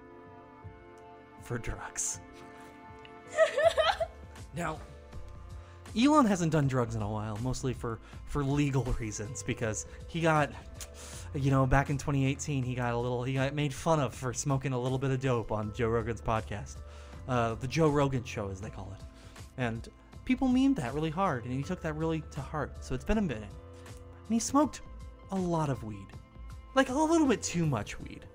[1.42, 2.20] for drugs.
[4.56, 4.78] now,
[5.96, 10.52] Elon hasn't done drugs in a while, mostly for for legal reasons, because he got,
[11.34, 14.34] you know, back in 2018, he got a little, he got made fun of for
[14.34, 16.76] smoking a little bit of dope on Joe Rogan's podcast,
[17.28, 19.04] uh, the Joe Rogan Show, as they call it,
[19.56, 19.88] and
[20.26, 22.84] people memed that really hard, and he took that really to heart.
[22.84, 24.82] So it's been a minute, and he smoked
[25.30, 26.06] a lot of weed,
[26.74, 28.26] like a little bit too much weed.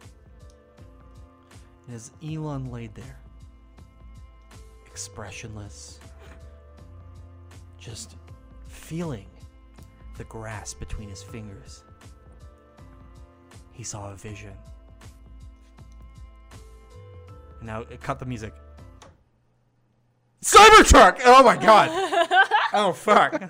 [1.86, 3.20] And as Elon laid there,
[4.88, 6.00] expressionless,
[7.82, 8.16] just
[8.68, 9.26] feeling
[10.18, 11.84] the grass between his fingers,
[13.74, 14.54] he saw a vision.
[17.60, 18.54] And now, cut the music.
[20.42, 21.20] Cybertruck!
[21.26, 21.90] Oh my god!
[22.74, 23.34] oh fuck!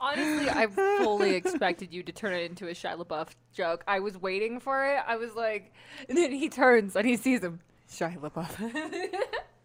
[0.00, 3.84] Honestly, I fully expected you to turn it into a Shia LaBeouf joke.
[3.86, 5.00] I was waiting for it.
[5.06, 5.72] I was like,
[6.08, 7.60] and then he turns and he sees him.
[7.90, 9.22] Shia LaBeouf.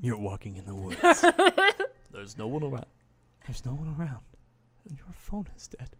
[0.00, 1.00] You're walking in the woods.
[2.12, 2.86] There's no one around.
[3.46, 4.24] There's no one around.
[4.88, 5.90] And your phone is dead.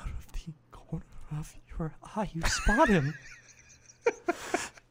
[0.00, 3.14] Out of the corner of your eye, you spot him.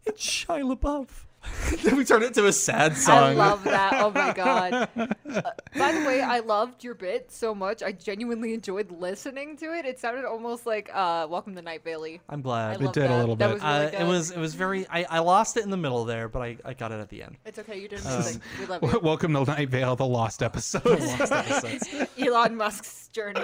[0.05, 1.25] it's Shia LaBeouf.
[1.83, 3.15] then we turn it to a sad song.
[3.23, 3.93] I love that.
[4.03, 4.89] Oh my god.
[5.35, 5.41] Uh,
[5.77, 7.83] by the way, I loved your bit so much.
[7.83, 9.83] I genuinely enjoyed listening to it.
[9.85, 12.81] It sounded almost like uh, "Welcome to Night Valley." I'm I glad.
[12.81, 13.19] love did a that.
[13.19, 13.53] little That bit.
[13.55, 13.99] was really Uh, good.
[14.01, 16.55] it was it was very I, I lost it in the middle there, but I,
[16.63, 17.35] I got it at the end.
[17.45, 17.77] It's okay.
[17.81, 18.23] You did Um,
[18.61, 18.99] we love you.
[18.99, 20.85] Welcome to Night Vale, the lost episode.
[22.17, 23.41] Elon Musk's journey.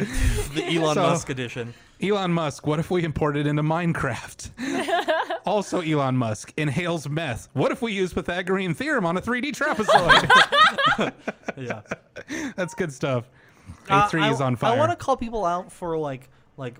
[0.53, 1.74] the Elon So- Musk edition.
[2.01, 4.49] Elon Musk, what if we imported into Minecraft?
[5.46, 7.50] Also, Elon Musk inhales meth.
[7.54, 11.14] What if we use Pythagorean theorem on a 3D trapezoid?
[11.58, 11.82] Yeah.
[12.56, 13.30] That's good stuff.
[13.89, 14.74] Uh, A3 I- is on fire.
[14.74, 16.76] I want to call people out for like like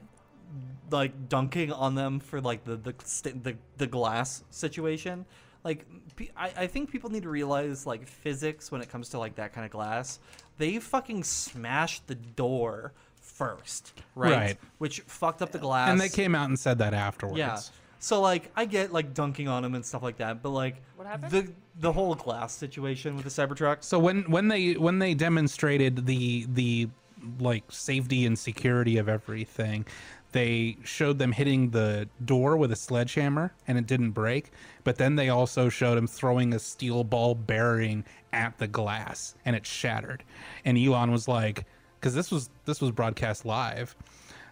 [0.90, 2.94] like dunking on them for like the the
[3.44, 5.26] the, the glass situation.
[5.64, 5.86] Like
[6.38, 9.54] I, I think people need to realize like physics when it comes to like that
[9.54, 10.20] kind of glass.
[10.58, 14.32] They fucking smashed the door first, right?
[14.32, 14.58] Right.
[14.78, 15.90] Which fucked up the glass.
[15.90, 17.38] and they came out and said that afterwards.
[17.38, 17.60] Yeah.
[18.02, 21.08] So like I get like dunking on him and stuff like that, but like What
[21.08, 21.32] happened?
[21.32, 21.48] the
[21.80, 23.84] the whole glass situation with the Cybertruck.
[23.84, 26.90] So when when they when they demonstrated the the
[27.40, 29.86] like safety and security of everything,
[30.32, 34.52] they showed them hitting the door with a sledgehammer and it didn't break.
[34.84, 39.56] But then they also showed him throwing a steel ball bearing at the glass and
[39.56, 40.24] it shattered.
[40.66, 41.66] And Elon was like,
[42.00, 43.96] because this was this was broadcast live.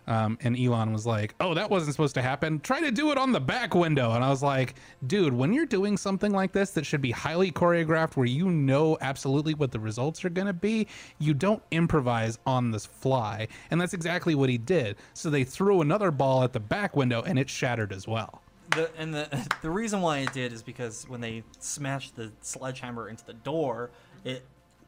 [0.10, 2.60] Um, and Elon was like, "Oh, that wasn't supposed to happen.
[2.62, 4.74] Try to do it on the back window." And I was like,
[5.06, 8.98] "Dude, when you're doing something like this that should be highly choreographed, where you know
[9.02, 10.88] absolutely what the results are going to be,
[11.20, 14.98] you don't improvise on the fly." And that's exactly what he did.
[15.14, 18.42] So they threw another ball at the back window, and it shattered as well.
[18.76, 23.10] the and the the reason why it did is because when they smashed the sledgehammer
[23.10, 23.92] into the door,
[24.24, 24.44] it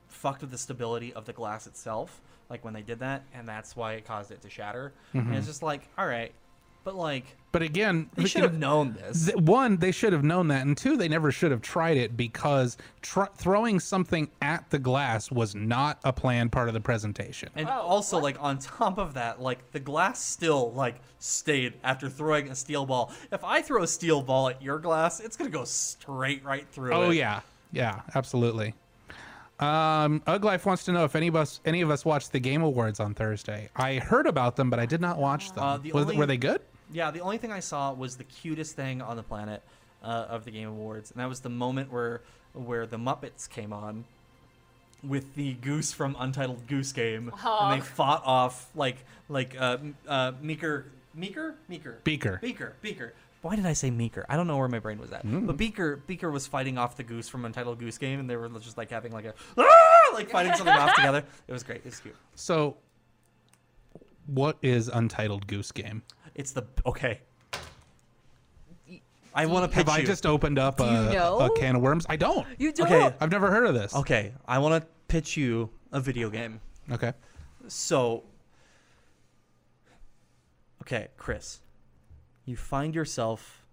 [0.07, 2.21] fucked with the stability of the glass itself.
[2.51, 4.91] Like when they did that, and that's why it caused it to shatter.
[5.13, 5.45] And it's mm-hmm.
[5.45, 6.33] just like, all right,
[6.83, 9.25] but like But again, they should have known this.
[9.27, 12.17] th- one, they should have known that, and two, they never should have tried it
[12.17, 17.49] because tr- throwing something at the glass was not a planned part of the presentation.
[17.55, 18.23] And Oh, also, what?
[18.23, 22.85] like on top of that, like the glass still like stayed after throwing a steel
[22.85, 23.13] ball.
[23.31, 26.93] If I throw a steel ball at your glass, it's gonna go straight right through.
[26.93, 27.15] Oh it.
[27.15, 27.41] yeah,
[27.71, 28.73] yeah, absolutely.
[29.61, 32.63] Um, Uglife wants to know if any of us any of us watched the Game
[32.63, 33.69] Awards on Thursday.
[33.75, 35.63] I heard about them, but I did not watch them.
[35.63, 36.61] Uh, the Was- only- were they good?
[36.91, 39.61] Yeah, the only thing I saw was the cutest thing on the planet
[40.03, 42.21] uh, of the Game Awards, and that was the moment where
[42.53, 44.03] where the Muppets came on
[45.03, 48.97] with the goose from Untitled Goose Game, and they fought off like
[49.29, 52.39] like uh, m- uh, Meeker Meeker Meeker Beaker.
[52.41, 53.13] Beaker Beaker.
[53.41, 54.25] Why did I say Meeker?
[54.29, 55.23] I don't know where my brain was at.
[55.23, 58.47] But Beaker Beaker was fighting off the goose from Untitled Goose Game, and they were
[58.59, 61.23] just like having like a "Ah!" like fighting something off together.
[61.47, 61.77] It was great.
[61.77, 62.15] It was cute.
[62.35, 62.77] So,
[64.27, 66.03] what is Untitled Goose Game?
[66.35, 67.21] It's the okay.
[69.33, 70.05] I want to pitch Have I you.
[70.05, 71.39] just opened up you a, know?
[71.39, 72.05] a can of worms?
[72.09, 72.45] I don't.
[72.59, 72.91] You don't.
[72.91, 73.15] Okay.
[73.21, 73.95] I've never heard of this.
[73.95, 76.59] Okay, I want to pitch you a video game.
[76.91, 77.13] Okay.
[77.69, 78.23] So,
[80.81, 81.61] okay, Chris,
[82.45, 83.65] you find yourself,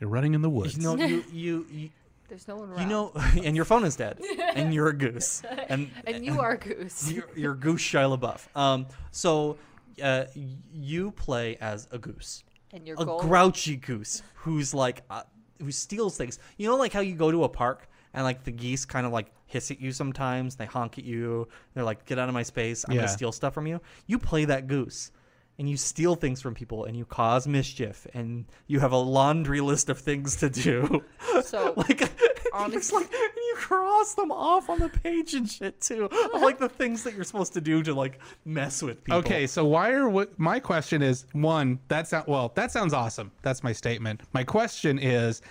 [0.00, 0.76] You're running in the woods.
[0.76, 1.90] you know, you you you,
[2.28, 2.80] There's no one around.
[2.82, 3.12] you know,
[3.44, 4.20] and your phone is dead,
[4.54, 7.10] and you're a goose, and and you are Goose.
[7.12, 8.54] you're, you're Goose Shia LaBeouf.
[8.56, 9.58] Um, so,
[10.02, 13.20] uh, y- you play as a goose, And your a goal.
[13.20, 15.22] grouchy goose who's like uh,
[15.60, 16.38] who steals things.
[16.58, 19.12] You know, like how you go to a park and like the geese kind of
[19.12, 20.56] like hiss at you sometimes.
[20.56, 21.48] They honk at you.
[21.74, 22.84] They're like, "Get out of my space!
[22.86, 23.02] I'm Yeah.
[23.02, 25.10] gonna steal stuff from you." You play that goose.
[25.58, 29.62] And you steal things from people, and you cause mischief, and you have a laundry
[29.62, 31.02] list of things to do.
[31.44, 32.12] So like, it's
[32.52, 36.58] honest- like, and you cross them off on the page and shit too, of like
[36.58, 39.20] the things that you're supposed to do to like mess with people.
[39.20, 43.30] Okay, so why are what my question is one that sound well that sounds awesome.
[43.42, 44.22] That's my statement.
[44.32, 45.42] My question is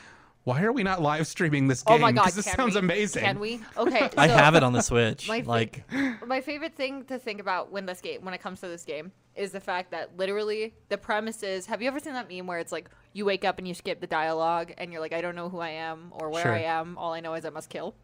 [0.46, 1.96] why are we not live streaming this game?
[1.96, 2.80] oh my god, this sounds we?
[2.80, 3.24] amazing.
[3.24, 3.60] Can we?
[3.76, 4.10] Okay.
[4.18, 5.28] I have it on the Switch.
[5.28, 5.84] My fa- like,
[6.26, 9.12] my favorite thing to think about when this game, when it comes to this game,
[9.36, 11.66] is the fact that literally the premise is.
[11.66, 14.00] Have you ever seen that meme where it's like you wake up and you skip
[14.00, 16.54] the dialogue and you're like, I don't know who I am or where Sure.
[16.54, 16.98] I am.
[16.98, 17.96] All I know is I must kill.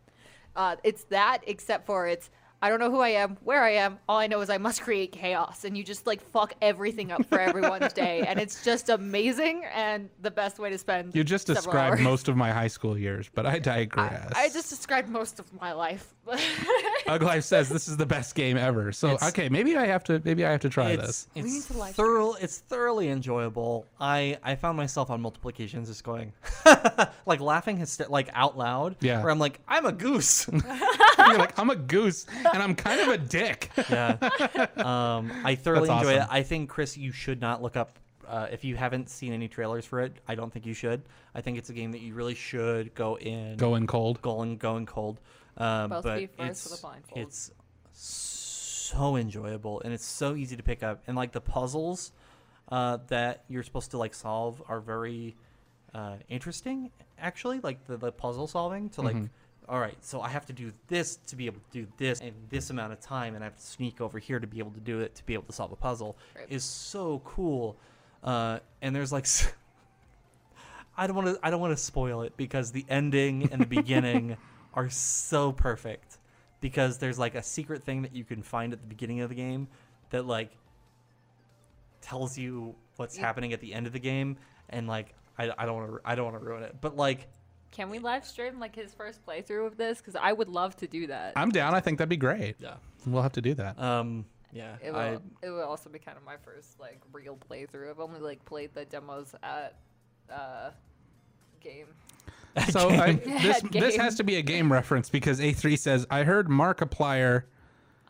[0.56, 2.30] Uh, it's that, except for it's
[2.64, 3.97] I don't know who I am, where I am.
[4.07, 7.26] All I know is I must create chaos, and you just like fuck everything up
[7.26, 11.16] for everyone's day, and it's just amazing and the best way to spend.
[11.16, 12.01] You just described hours.
[12.01, 14.32] most of my high school years, but I digress.
[14.36, 16.14] I just described most of my life.
[17.07, 18.91] Uglife says this is the best game ever.
[18.91, 21.28] So It's- okay, maybe I have to maybe I have to try it's this.
[21.36, 22.34] It's to live thorough.
[22.34, 23.86] It's thoroughly enjoyable.
[23.99, 26.34] I I found myself on multiple occasions just going,
[27.26, 28.95] like laughing hyster- like out loud.
[29.01, 29.22] Yeah.
[29.22, 30.47] Where I'm like, I'm a goose.
[31.17, 33.69] You're like I'm a goose and I'm kind of a dick.
[33.89, 34.17] yeah.
[34.78, 36.28] Um, I thoroughly That's enjoy it.
[36.30, 37.97] I think Chris, you should not look up.
[38.28, 41.01] Uh, if you haven't seen any trailers for it, I don't think you should.
[41.36, 44.22] I think it's a game that you really should go in, Going cold.
[44.22, 45.19] going, going cold.
[45.62, 47.20] Um, Both but feet first with it's, blindfold.
[47.20, 47.51] it's
[47.91, 51.03] so enjoyable and it's so easy to pick up.
[51.07, 52.12] And like the puzzles
[52.70, 55.36] uh, that you're supposed to like solve are very
[55.93, 56.89] uh, interesting.
[57.20, 59.16] Actually, like the, the puzzle solving to like.
[59.70, 62.34] All right, so I have to do this to be able to do this in
[62.49, 64.80] this amount of time, and I have to sneak over here to be able to
[64.82, 66.18] do it to be able to solve a puzzle.
[66.36, 66.47] Right.
[66.49, 67.78] Is so cool,
[68.24, 69.53] uh, and there's like s-
[70.97, 71.39] I don't want to.
[71.41, 74.36] I don't want to spoil it because the ending and the beginning
[74.74, 76.17] are so perfect.
[76.59, 79.36] Because there's like a secret thing that you can find at the beginning of the
[79.36, 79.67] game
[80.11, 80.51] that like
[82.01, 84.38] tells you what's You- happening at the end of the game,
[84.69, 85.99] and like I, I don't want to.
[86.05, 86.76] I don't want to ruin it.
[86.80, 87.28] But like
[87.72, 89.99] Can we live stream like his first playthrough of this?
[89.99, 91.34] Because I would love to do that.
[91.36, 91.74] I'm down.
[91.74, 92.57] I think that'd be great.
[92.59, 92.76] yeah,
[93.07, 93.80] We'll have to do that.
[93.80, 94.76] um, yeah.
[94.84, 94.99] it will.
[94.99, 97.89] I it will also be kind of my first like real playthrough.
[97.89, 99.76] I've only like played the demos at
[100.32, 100.72] uh,
[101.59, 101.88] game.
[102.70, 103.82] So I, this Game.
[103.82, 107.43] this has to be a game reference because A3 says I heard Markiplier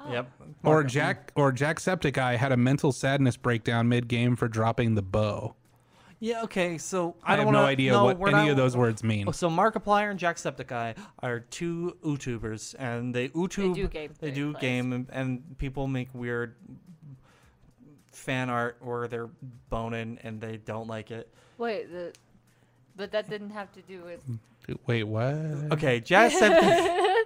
[0.03, 0.11] oh.
[0.11, 0.31] yep.
[0.63, 1.41] or Jack mm.
[1.41, 5.55] or Jacksepticeye had a mental sadness breakdown mid game for dropping the bow.
[6.19, 6.43] Yeah.
[6.43, 6.77] Okay.
[6.77, 9.03] So I, I, don't have no wanna- idea no, what any not- of those words
[9.03, 9.25] mean.
[9.27, 13.75] Oh, so Markiplier and Jacksepticeye are two YouTubers, and they YouTube.
[13.75, 16.55] do game They do game, and, and people make weird
[18.11, 19.29] fan art where they're
[19.69, 21.33] boning and they don't like it.
[21.57, 22.13] Wait, the,
[23.01, 24.21] but that didn't have to do with
[24.85, 25.33] Wait, what?
[25.71, 27.23] Okay, Jacksepticeye.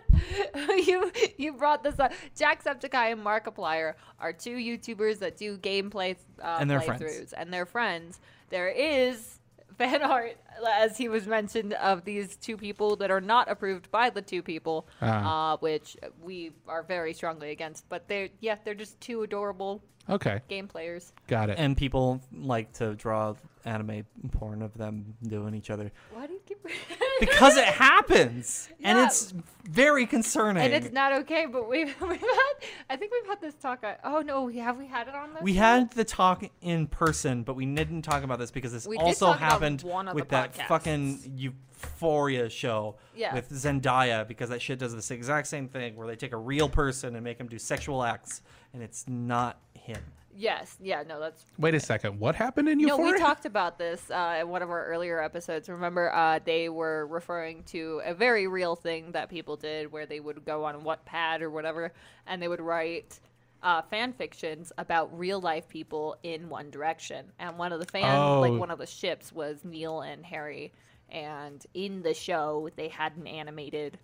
[0.87, 1.11] you.
[1.37, 2.13] You brought this up.
[2.39, 7.33] Jacksepticeye and Markiplier are two YouTubers that do gameplay uh, And they're friends.
[7.33, 8.21] and they're friends.
[8.49, 9.39] There is
[9.77, 10.37] fan art,
[10.67, 14.41] as he was mentioned, of these two people that are not approved by the two
[14.41, 15.53] people, Ah.
[15.53, 17.87] uh, which we are very strongly against.
[17.89, 21.13] But they're yeah, they're just two adorable Okay, game players.
[21.27, 21.57] got it.
[21.57, 23.33] and people like to draw
[23.65, 26.59] anime porn of them doing each other Why do you keep?
[27.19, 29.33] because it happens, and it's
[29.63, 30.63] very concerning.
[30.63, 31.45] and it's not okay.
[31.51, 32.53] But we've we've had.
[32.89, 33.83] I think we've had this talk.
[33.83, 35.41] uh, Oh no, have we had it on this?
[35.41, 35.59] We show?
[35.61, 39.31] had the talk in person, but we didn't talk about this because this We also
[39.31, 40.67] happened one of with the that podcasts.
[40.67, 43.33] fucking Euphoria show Yeah.
[43.33, 46.69] with Zendaya because that shit does this exact same thing where they take a real
[46.69, 48.41] person and make him do sexual acts,
[48.73, 50.01] and it's not him.
[50.37, 50.75] Yes.
[50.81, 51.01] Yeah.
[51.07, 52.19] No, that's Wait a second.
[52.19, 53.05] What happened in Euphoria?
[53.05, 55.69] No, we talked about this uh, in one of our earlier episodes.
[55.69, 60.19] Remember, uh, they were referring to a very real thing that people did where they
[60.19, 61.93] would go on Wattpad or whatever,
[62.27, 63.17] and they would write
[63.65, 67.25] uh, fan fictions about real life people in One Direction.
[67.39, 68.39] And one of the fan, Oh.
[68.39, 70.71] like one of the ships, was Niall and Harry.
[71.09, 73.97] And in the show, they had an animated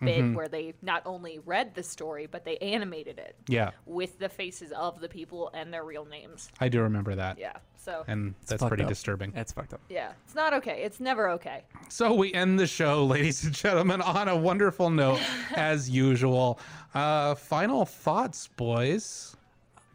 [0.00, 0.34] bit Mm-hmm.
[0.34, 4.70] where they not only read the story, but they animated it yeah, with the faces
[4.72, 6.50] of the people and their real names.
[6.60, 7.38] I do remember that.
[7.38, 7.52] Yeah.
[7.76, 8.04] So.
[8.06, 8.88] And that's pretty up.
[8.88, 9.32] disturbing.
[9.32, 9.80] That's fucked up.
[9.88, 10.82] Yeah, it's not okay.
[10.82, 11.64] It's never okay.
[11.88, 15.20] So we end the show, ladies and gentlemen, on a wonderful note,
[15.54, 16.58] as usual.
[16.94, 19.36] Uh, final thoughts, boys.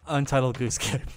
[0.08, 1.02] Untitled Goose Game.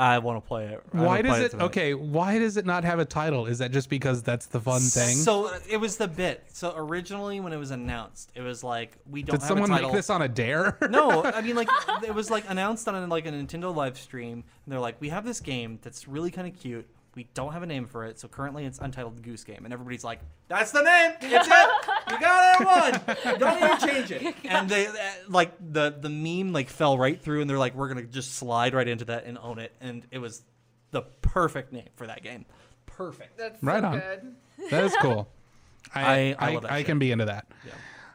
[0.00, 0.82] I want to play it.
[0.94, 1.54] I Why does play it?
[1.54, 3.44] Okay, why does it not have a title?
[3.44, 5.14] Is that just because that's the fun thing?
[5.14, 6.42] So it was the bit.
[6.48, 9.74] So originally, when it was announced, it was like we don't Did have someone a
[9.74, 9.90] title.
[9.90, 10.78] make this on a dare?
[10.88, 11.68] no, I mean like
[12.02, 14.32] it was like announced on like a Nintendo live stream,
[14.64, 16.88] and they're like, we have this game that's really kind of cute.
[17.14, 20.04] We don't have a name for it, so currently it's Untitled Goose Game, and everybody's
[20.04, 21.12] like, "That's the name.
[21.20, 21.52] It's it.
[22.10, 23.38] You got it one.
[23.38, 24.92] Don't even change it." And they uh,
[25.28, 28.74] like the the meme like fell right through, and they're like, "We're gonna just slide
[28.74, 30.42] right into that and own it," and it was
[30.90, 32.44] the perfect name for that game.
[32.86, 33.38] Perfect.
[33.38, 33.98] That's Right so on.
[34.00, 34.34] good.
[34.70, 35.28] that is cool.
[35.94, 37.46] I I- I, I I can be into that.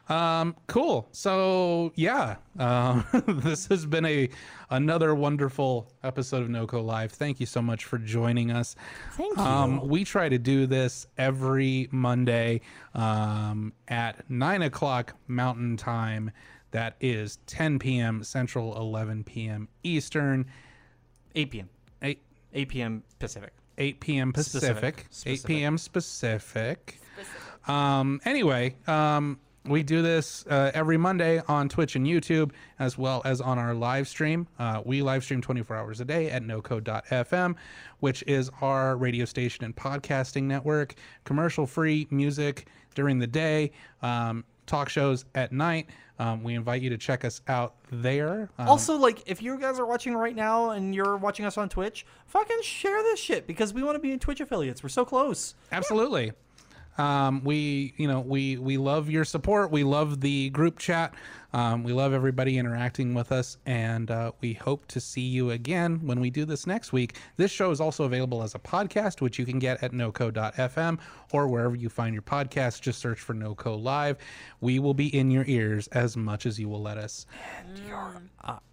[0.08, 1.08] Um, cool.
[1.12, 4.28] So yeah, um, this has been a
[4.70, 7.12] another wonderful episode of NoCo Live.
[7.12, 8.76] Thank you so much for joining us.
[9.12, 9.42] Thank you.
[9.42, 12.60] Um, we try to do this every Monday
[12.94, 16.30] um, at nine o'clock Mountain Time.
[16.72, 18.22] That is 10 p.m.
[18.22, 19.68] Central, 11 p.m.
[19.82, 20.46] Eastern,
[21.34, 21.68] 8 p.m.
[22.02, 23.02] 8 8 p.m.
[23.18, 23.52] Pacific.
[23.78, 24.32] 8 p.m.
[24.32, 25.44] Pacific, Specific.
[25.44, 25.78] 8 p.m.
[25.78, 27.00] Specific.
[27.68, 29.38] Um, anyway, um,
[29.68, 33.74] we do this uh, every Monday on Twitch and YouTube, as well as on our
[33.74, 34.46] live stream.
[34.58, 37.54] Uh, we live stream 24 hours a day at noco.fm,
[38.00, 40.94] which is our radio station and podcasting network.
[41.24, 45.88] Commercial free music during the day, um, talk shows at night.
[46.18, 48.48] Um, we invite you to check us out there.
[48.58, 51.68] Um, Also, like, if you guys are watching right now and you're watching us on
[51.68, 54.82] Twitch, fucking share this shit because we want to be in Twitch affiliates.
[54.82, 55.54] We're so close.
[55.72, 56.32] Absolutely.
[56.98, 59.70] Um, we, you know, we we love your support.
[59.70, 61.14] We love the group chat.
[61.52, 66.00] Um, we love everybody interacting with us, and uh, we hope to see you again
[66.06, 67.16] when we do this next week.
[67.36, 70.98] This show is also available as a podcast, which you can get at noco.fm
[71.32, 72.82] or wherever you find your podcast.
[72.82, 74.18] Just search for NoCo Live.
[74.60, 77.26] We will be in your ears as much as you will let us.
[78.44, 78.65] Uh, eyes.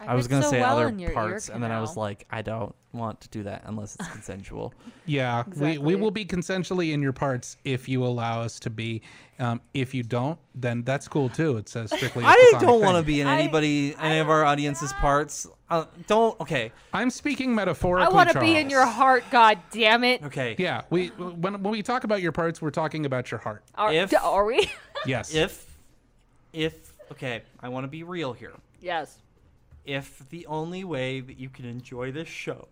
[0.00, 1.80] I I, was gonna so say well other in your ear parts, and then I
[1.80, 4.72] was like, I don't want to do that unless it's consensual.
[5.06, 9.02] Yeah, we, we will be consensually in your parts if you allow us to be.
[9.40, 11.56] Um, if you don't, then that's cool too.
[11.56, 12.22] It says strictly.
[12.22, 15.48] a I platonic don't want to be in I- anybody, any of our audience's parts.
[15.68, 16.38] Uh, don't.
[16.40, 16.70] Okay.
[16.92, 18.06] I'm speaking metaphorically.
[18.06, 19.24] I want to be in your heart.
[19.32, 20.22] God damn it.
[20.22, 20.54] Okay.
[20.58, 23.64] Yeah, we when when we talk about your parts, we're talking about your heart.
[23.74, 24.70] Are, If- are we?
[25.06, 25.34] Yes.
[25.34, 25.66] If,
[26.52, 28.52] if, okay, I want to be real here.
[28.80, 29.18] yes.
[29.84, 32.68] If the only way that you can enjoy this show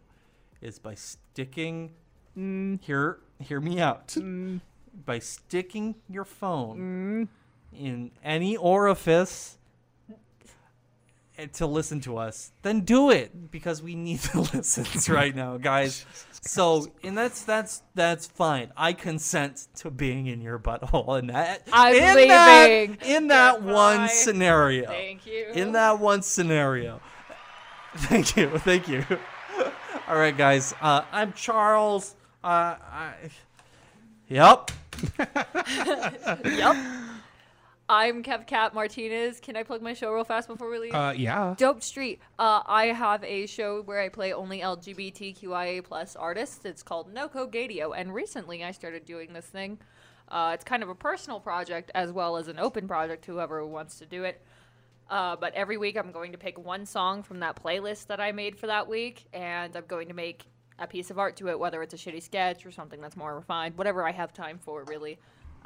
[0.61, 1.91] is by sticking
[2.37, 2.81] mm.
[2.83, 4.09] hear hear me out.
[4.09, 4.61] Mm.
[5.05, 7.29] By sticking your phone
[7.73, 7.79] mm.
[7.79, 9.58] in any orifice
[11.53, 16.05] to listen to us then do it because we need the listens right now guys
[16.41, 21.63] so and that's that's that's fine i consent to being in your butthole in that
[21.73, 25.49] I'm in that, in that one scenario Thank you.
[25.55, 27.01] in that one scenario.
[27.97, 29.05] Thank you, thank you.
[30.09, 30.75] All right, guys.
[30.81, 32.15] Uh, I'm Charles.
[32.45, 33.15] Uh, I,
[34.29, 34.71] yep.
[36.45, 36.77] Yep.
[37.91, 39.41] I'm Kev Cat Martinez.
[39.41, 40.95] Can I plug my show real fast before we leave?
[40.95, 41.55] Uh, yeah.
[41.57, 42.21] Dope Street.
[42.39, 46.67] Uh, I have a show where I play only LGBTQIA plus artists.
[46.67, 49.79] It's called Noco Gadio, and recently I started doing this thing.
[50.29, 53.25] Uh, it's kind of a personal project as well as an open project.
[53.25, 54.43] Whoever wants to do it.
[55.09, 58.33] Uh, but every week I'm going to pick one song from that playlist that I
[58.33, 60.45] made for that week, and I'm going to make
[60.79, 63.35] a piece of art to it, whether it's a shitty sketch or something that's more
[63.35, 65.19] refined, whatever I have time for, really.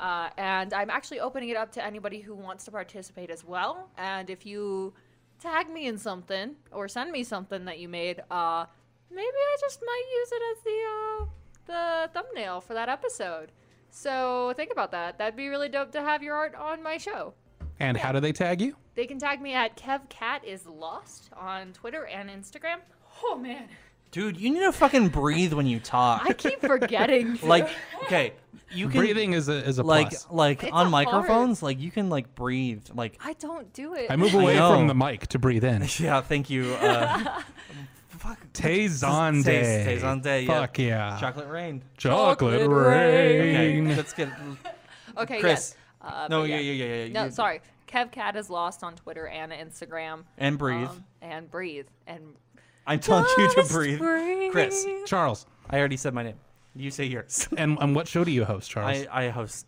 [0.02, 3.88] Uh, and I'm actually opening it up to anybody who wants to participate as well.
[3.96, 4.94] And if you
[5.38, 8.66] tag me in something or send me something that you made, uh,
[9.10, 11.26] maybe I just might use it as the uh,
[11.64, 13.52] the thumbnail for that episode.
[13.90, 15.18] So think about that.
[15.18, 17.34] That'd be really dope to have your art on my show.
[17.78, 18.74] And how do they tag you?
[18.96, 22.78] They can tag me at KevCat is lost on Twitter and Instagram.
[23.22, 23.68] Oh man,
[24.12, 26.22] Dude, you need to fucking breathe when you talk.
[26.26, 27.38] I keep forgetting.
[27.42, 27.68] like,
[28.02, 28.34] okay,
[28.70, 30.26] you can Breathing is a is a like plus.
[30.30, 32.86] like It's on a microphones, like you can like breathe.
[32.94, 34.10] Like, I don't do it.
[34.10, 34.74] I move away know.
[34.74, 35.82] from the mic to breathe in.
[35.98, 36.74] yeah, thank you.
[36.74, 37.42] Uh,
[38.52, 39.44] Tazonde.
[39.44, 40.60] Tay- Tayzonde, yeah.
[40.60, 41.18] Fuck yeah.
[41.18, 41.82] chocolate rain.
[41.96, 43.86] Chocolate Chocolate rain.
[43.86, 44.28] Okay, let's get.
[45.16, 45.74] okay, Chris.
[45.74, 45.76] yes.
[46.00, 47.12] Uh, No, but yeah, yeah, yeah, yeah.
[47.12, 47.60] No, you- sorry.
[47.88, 50.24] KevCat is lost on Twitter and Instagram.
[50.38, 50.88] And breathe.
[50.88, 51.86] Um, and breathe.
[52.06, 52.22] And
[52.86, 54.00] I'm telling you to Just breathe.
[54.50, 55.46] Chris, Charles.
[55.70, 56.36] I already said my name.
[56.74, 57.48] You say yours.
[57.56, 59.06] And and what show do you host, Charles?
[59.10, 59.66] I, I host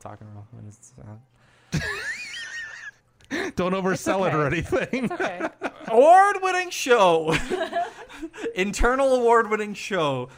[0.00, 0.46] Talking Roll.
[0.58, 1.78] and it's, uh,
[3.56, 4.56] Don't oversell it or okay.
[4.56, 5.10] anything.
[5.12, 5.40] Okay.
[5.88, 7.36] award-winning show,
[8.54, 10.28] internal award-winning show,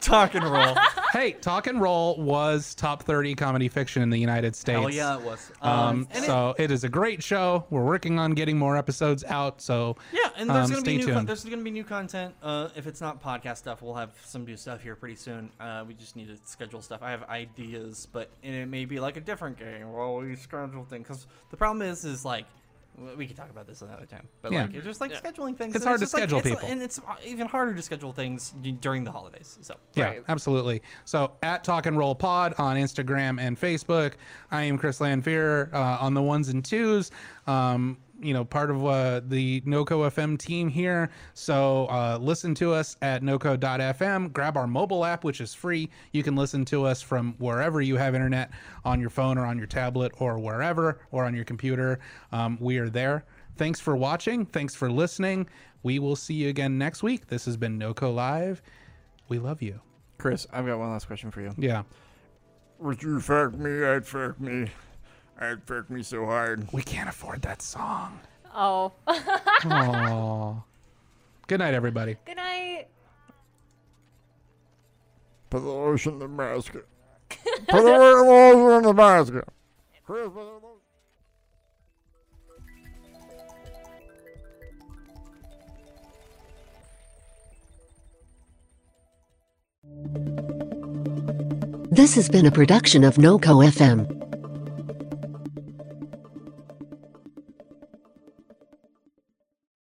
[0.00, 0.74] Talking Roll.
[1.16, 4.80] Hey, Talk and Roll was top 30 comedy fiction in the United States.
[4.84, 5.50] Oh yeah, it was.
[5.62, 7.64] Um, it- so it is a great show.
[7.70, 9.60] We're working on getting more episodes out.
[9.60, 11.12] So Yeah, and there's um, gonna be new.
[11.12, 12.34] Con- there's gonna be new content.
[12.42, 15.50] Uh, if it's not podcast stuff, we'll have some new stuff here pretty soon.
[15.58, 17.02] Uh, we just need to schedule stuff.
[17.02, 19.92] I have ideas, but and it may be like a different game.
[19.92, 22.46] Well, we schedule things because the problem is, is like.
[22.96, 24.62] W- We can talk about this another time, but Yeah.
[24.62, 25.74] like it's just like scheduling things.
[25.74, 26.68] It's and hard to just, like, schedule it's- people.
[26.68, 29.58] and it's even harder to schedule things during the holidays.
[29.62, 30.22] So Yeah, Right.
[30.28, 30.82] absolutely.
[31.04, 34.14] So at Talk and Roll Pod on Instagram and Facebook.
[34.50, 37.10] I am Chris Lanfear uh, on the ones and twos.
[37.46, 41.10] Um, you know, part of uh, the NoCo FM team here.
[41.34, 44.32] So uh, listen to us at noco.fm.
[44.32, 45.90] Grab our mobile app, which is free.
[46.12, 48.50] You can listen to us from wherever you have internet
[48.84, 51.98] on your phone or on your tablet or wherever or on your computer.
[52.32, 53.24] Um, we are there.
[53.56, 54.46] Thanks for watching.
[54.46, 55.48] Thanks for listening.
[55.82, 57.28] We will see you again next week.
[57.28, 58.62] This has been NoCo Live.
[59.28, 59.80] We love you.
[60.18, 61.52] Chris, I've got one last question for you.
[61.58, 61.82] Yeah.
[62.78, 63.84] Would you fuck me?
[63.84, 64.68] I'd fuck me.
[65.38, 66.66] I'd fuck me so hard.
[66.72, 68.20] We can't afford that song.
[68.54, 68.92] Oh.
[69.06, 70.62] Aww.
[71.46, 72.16] Good night, everybody.
[72.24, 72.86] Good night.
[75.50, 76.86] Put the lotion in the basket.
[77.28, 79.44] Put the lotion in the basket.
[80.06, 80.62] Chris, put the lotion-
[91.90, 94.15] This has been a production of NoCo FM.